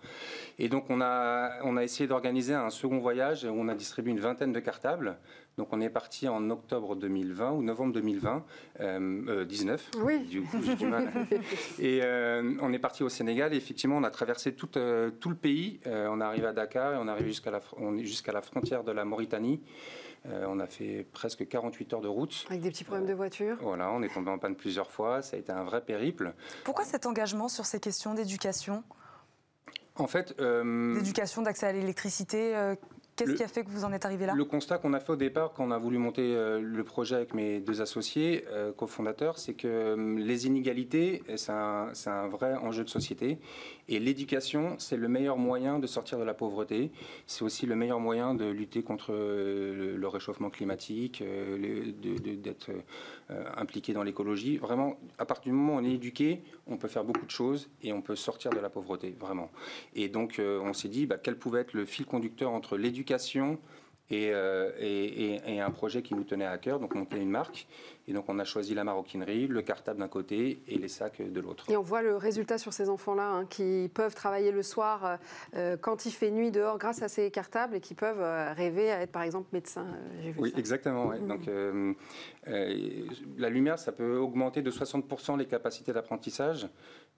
Et 0.57 0.69
donc 0.69 0.89
on 0.89 1.01
a, 1.01 1.63
on 1.63 1.77
a 1.77 1.83
essayé 1.83 2.07
d'organiser 2.07 2.53
un 2.53 2.69
second 2.69 2.97
voyage 2.97 3.45
où 3.45 3.53
on 3.55 3.67
a 3.67 3.75
distribué 3.75 4.11
une 4.11 4.19
vingtaine 4.19 4.51
de 4.51 4.59
cartables. 4.59 5.17
Donc 5.59 5.67
on 5.73 5.81
est 5.81 5.89
parti 5.89 6.29
en 6.29 6.49
octobre 6.51 6.95
2020 6.95 7.51
ou 7.51 7.61
novembre 7.61 7.91
2020, 7.91 8.45
euh, 8.79 9.43
19. 9.43 9.91
Euh, 9.93 9.99
oui. 10.01 10.19
Du 10.19 10.41
coup, 10.41 10.57
du 10.57 10.85
mal. 10.87 11.11
et 11.79 11.99
euh, 12.01 12.53
on 12.61 12.71
est 12.71 12.79
parti 12.79 13.03
au 13.03 13.09
Sénégal. 13.09 13.53
Et 13.53 13.57
effectivement, 13.57 13.97
on 13.97 14.05
a 14.05 14.09
traversé 14.09 14.53
tout, 14.53 14.77
euh, 14.77 15.11
tout 15.11 15.27
le 15.27 15.35
pays. 15.35 15.81
on 15.85 16.21
est 16.21 16.23
arrivé 16.23 16.47
à 16.47 16.53
Dakar 16.53 16.93
et 16.93 16.97
on 16.97 17.07
est 17.07 17.11
arrivé 17.11 17.27
jusqu'à 17.27 17.51
la, 17.51 17.59
jusqu'à 17.97 18.31
la 18.31 18.41
frontière 18.41 18.85
de 18.85 18.93
la 18.93 19.03
Mauritanie. 19.03 19.59
Euh, 20.27 20.45
on 20.47 20.61
a 20.61 20.67
fait 20.67 21.05
presque 21.11 21.45
48 21.45 21.93
heures 21.93 22.01
de 22.01 22.07
route. 22.07 22.45
Avec 22.49 22.61
des 22.61 22.69
petits 22.69 22.85
problèmes 22.85 23.07
de 23.07 23.13
voiture 23.13 23.57
Voilà, 23.61 23.91
on 23.91 24.01
est 24.01 24.13
tombé 24.13 24.31
en 24.31 24.37
panne 24.37 24.55
plusieurs 24.55 24.89
fois. 24.89 25.21
Ça 25.21 25.35
a 25.35 25.39
été 25.39 25.51
un 25.51 25.65
vrai 25.65 25.81
périple. 25.81 26.33
Pourquoi 26.63 26.85
cet 26.85 27.05
engagement 27.05 27.49
sur 27.49 27.65
ces 27.65 27.81
questions 27.81 28.13
d'éducation? 28.13 28.83
En 29.95 30.07
fait. 30.07 30.35
Euh, 30.39 30.95
d'éducation, 30.95 31.41
d'accès 31.41 31.67
à 31.67 31.73
l'électricité 31.73 32.55
euh, 32.55 32.75
Qu'est-ce 33.19 33.37
qui 33.37 33.43
a 33.43 33.47
fait 33.47 33.63
que 33.63 33.69
vous 33.69 33.85
en 33.85 33.91
êtes 33.91 34.05
arrivé 34.05 34.25
là? 34.25 34.33
Le 34.35 34.45
constat 34.45 34.77
qu'on 34.77 34.93
a 34.93 34.99
fait 34.99 35.11
au 35.11 35.17
départ, 35.17 35.53
quand 35.53 35.65
on 35.65 35.71
a 35.71 35.77
voulu 35.77 35.97
monter 35.97 36.33
le 36.61 36.83
projet 36.83 37.15
avec 37.15 37.33
mes 37.33 37.59
deux 37.59 37.81
associés, 37.81 38.45
cofondateurs, 38.77 39.37
c'est 39.37 39.53
que 39.53 39.95
les 40.17 40.47
inégalités, 40.47 41.23
c'est 41.35 41.51
un, 41.51 41.91
un, 42.05 42.27
vrai 42.27 42.55
enjeu 42.55 42.83
de 42.83 42.89
société. 42.89 43.39
Et 43.91 43.99
l'éducation, 43.99 44.75
c'est 44.77 44.97
le 44.97 45.07
meilleur 45.07 45.37
moyen 45.37 45.79
de 45.79 45.87
sortir 45.87 46.19
de 46.19 46.23
la 46.23 46.35
pauvreté. 46.35 46.91
C'est 47.25 47.43
aussi 47.43 47.65
le 47.65 47.75
meilleur 47.75 47.99
moyen 47.99 48.35
de 48.35 48.45
lutter 48.45 48.83
contre 48.83 49.13
euh, 49.13 49.97
le 49.97 50.07
réchauffement 50.07 50.51
climatique, 50.51 51.23
euh, 51.23 51.91
d'être 52.43 52.69
euh, 53.31 53.43
impliqué 53.57 53.93
dans 53.93 54.03
l'écologie. 54.03 54.57
Vraiment, 54.57 54.99
à 55.17 55.25
partir 55.25 55.51
du 55.51 55.57
moment 55.57 55.75
où 55.75 55.79
on 55.79 55.83
est 55.83 55.93
éduqué, 55.93 56.43
on 56.69 56.77
peut 56.77 56.87
faire 56.87 57.03
beaucoup 57.03 57.25
de 57.25 57.31
choses 57.31 57.69
et 57.81 57.93
on 57.93 58.01
peut 58.01 58.15
sortir 58.15 58.51
de 58.51 58.59
la 58.59 58.69
pauvreté, 58.69 59.15
vraiment. 59.19 59.49
Et 59.95 60.07
donc, 60.09 60.39
on 60.39 60.73
s'est 60.73 60.87
dit, 60.87 61.05
bah, 61.05 61.17
quel 61.21 61.37
pouvait 61.37 61.61
être 61.61 61.73
le 61.73 61.85
fil 61.85 62.05
conducteur 62.05 62.51
entre 62.51 62.77
l'éducation, 62.77 63.59
euh, 64.11 64.71
et, 64.79 65.39
et, 65.53 65.61
un 65.61 65.69
projet 65.69 66.01
qui 66.01 66.15
nous 66.15 66.23
tenait 66.23 66.45
à 66.45 66.57
cœur, 66.57 66.79
donc 66.79 66.95
monter 66.95 67.17
une 67.17 67.29
marque. 67.29 67.67
Et 68.09 68.13
donc 68.13 68.25
on 68.27 68.39
a 68.39 68.43
choisi 68.43 68.73
la 68.73 68.83
maroquinerie, 68.83 69.45
le 69.45 69.61
cartable 69.61 69.99
d'un 69.99 70.07
côté 70.07 70.63
et 70.67 70.79
les 70.79 70.87
sacs 70.87 71.21
de 71.21 71.39
l'autre. 71.39 71.69
Et 71.69 71.77
on 71.77 71.83
voit 71.83 72.01
le 72.01 72.15
résultat 72.15 72.57
sur 72.57 72.73
ces 72.73 72.89
enfants-là 72.89 73.29
hein, 73.29 73.45
qui 73.45 73.89
peuvent 73.93 74.15
travailler 74.15 74.51
le 74.51 74.63
soir 74.63 75.19
euh, 75.55 75.77
quand 75.77 76.07
il 76.07 76.11
fait 76.11 76.31
nuit 76.31 76.49
dehors 76.49 76.79
grâce 76.79 77.03
à 77.03 77.07
ces 77.07 77.29
cartables 77.29 77.75
et 77.75 77.79
qui 77.79 77.93
peuvent 77.93 78.21
euh, 78.21 78.51
rêver 78.53 78.91
à 78.91 79.01
être 79.01 79.11
par 79.11 79.21
exemple 79.21 79.49
médecin. 79.53 79.85
oui, 80.39 80.51
exactement. 80.57 81.09
Mmh. 81.09 81.27
Donc 81.27 81.49
la 83.37 83.49
lumière, 83.49 83.77
ça 83.77 83.91
peut 83.91 84.17
augmenter 84.17 84.63
de 84.63 84.71
60% 84.71 85.37
les 85.37 85.45
capacités 85.45 85.93
d'apprentissage. 85.93 86.67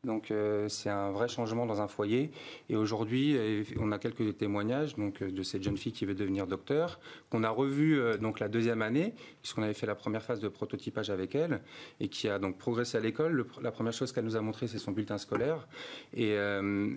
Donc 0.04 0.32
euh, 0.32 0.68
c'est 0.68 0.90
un 0.90 1.12
vrai 1.12 1.28
changement 1.28 1.66
dans 1.66 1.82
un 1.82 1.88
foyer. 1.88 2.32
Et 2.70 2.76
aujourd'hui, 2.76 3.38
euh, 3.38 3.64
on 3.80 3.92
a 3.92 4.00
quelques 4.00 4.38
témoignages 4.38 4.96
donc, 4.96 5.22
euh, 5.22 5.32
de 5.32 5.44
cette 5.44 5.62
jeune 5.62 5.78
fille 5.78 5.92
qui 5.92 6.06
veut 6.06 6.16
devenir 6.16 6.48
docteur, 6.48 7.00
qu'on 7.30 7.44
a 7.44 7.50
revu 7.50 8.02
donc 8.20 8.40
la 8.40 8.48
deuxième 8.48 8.82
année, 8.82 9.14
puisqu'on 9.42 9.62
avait 9.62 9.74
fait 9.74 9.86
la 9.86 9.96
première 9.96 10.24
phase 10.24 10.40
de 10.40 10.48
prototypage 10.82 11.10
avec 11.10 11.36
elle, 11.36 11.62
et 12.00 12.08
qui 12.08 12.28
a 12.28 12.40
donc 12.40 12.58
progressé 12.58 12.98
à 12.98 13.02
l'école. 13.02 13.46
La 13.62 13.72
première 13.72 13.94
chose 13.94 14.12
qu'elle 14.12 14.26
nous 14.26 14.36
a 14.36 14.42
montré, 14.42 14.68
c'est 14.68 14.80
son 14.80 14.92
bulletin 14.92 15.18
scolaire. 15.18 15.68
Et, 16.14 16.36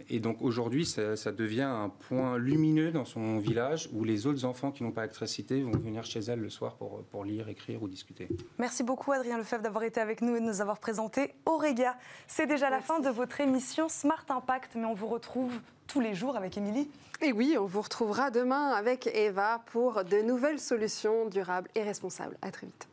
et 0.08 0.20
donc 0.20 0.38
aujourd'hui, 0.40 0.86
ça, 0.86 1.16
ça, 1.16 1.32
devient 1.32 1.62
un 1.62 1.88
point 1.88 2.38
lumineux 2.38 2.92
dans 2.92 3.04
son 3.04 3.38
village, 3.38 3.88
où 3.92 4.04
les 4.04 4.26
autres 4.26 4.44
enfants 4.44 4.70
qui 4.70 4.82
n'ont 4.82 4.92
pas 4.92 5.02
d'électricité 5.02 5.62
vont 5.62 5.72
venir 5.72 6.04
chez 6.04 6.20
elle 6.20 6.40
le 6.40 6.50
soir 6.50 6.76
pour, 6.76 7.02
pour 7.04 7.24
lire, 7.24 7.48
écrire 7.48 7.82
ou 7.82 7.88
discuter. 7.88 8.28
Merci 8.58 8.82
beaucoup 8.82 9.12
Adrien 9.12 9.38
Lefebvre 9.38 9.62
d'avoir 9.62 9.84
été 9.84 10.00
avec 10.00 10.22
nous 10.22 10.36
et 10.36 10.40
de 10.40 10.46
nous 10.46 10.60
avoir 10.60 10.78
présenté 10.78 11.34
Auréga. 11.46 11.96
C'est 12.26 12.46
déjà 12.46 12.70
la 12.70 12.80
fin 12.80 13.00
de 13.00 13.08
votre 13.08 13.40
émission 13.40 13.88
Smart 13.88 14.24
Impact, 14.28 14.72
mais 14.76 14.86
on 14.86 14.94
vous 14.94 15.08
retrouve 15.08 15.60
tous 15.86 16.00
les 16.00 16.14
jours 16.14 16.36
avec 16.36 16.56
Émilie. 16.56 16.88
Et 17.20 17.32
oui, 17.32 17.56
on 17.58 17.66
vous 17.66 17.82
retrouvera 17.82 18.30
demain 18.30 18.70
avec 18.70 19.06
Eva 19.06 19.62
pour 19.66 20.04
de 20.04 20.22
nouvelles 20.22 20.60
solutions 20.60 21.26
durables 21.28 21.68
et 21.74 21.82
responsables. 21.82 22.36
À 22.42 22.50
très 22.50 22.66
vite. 22.66 22.88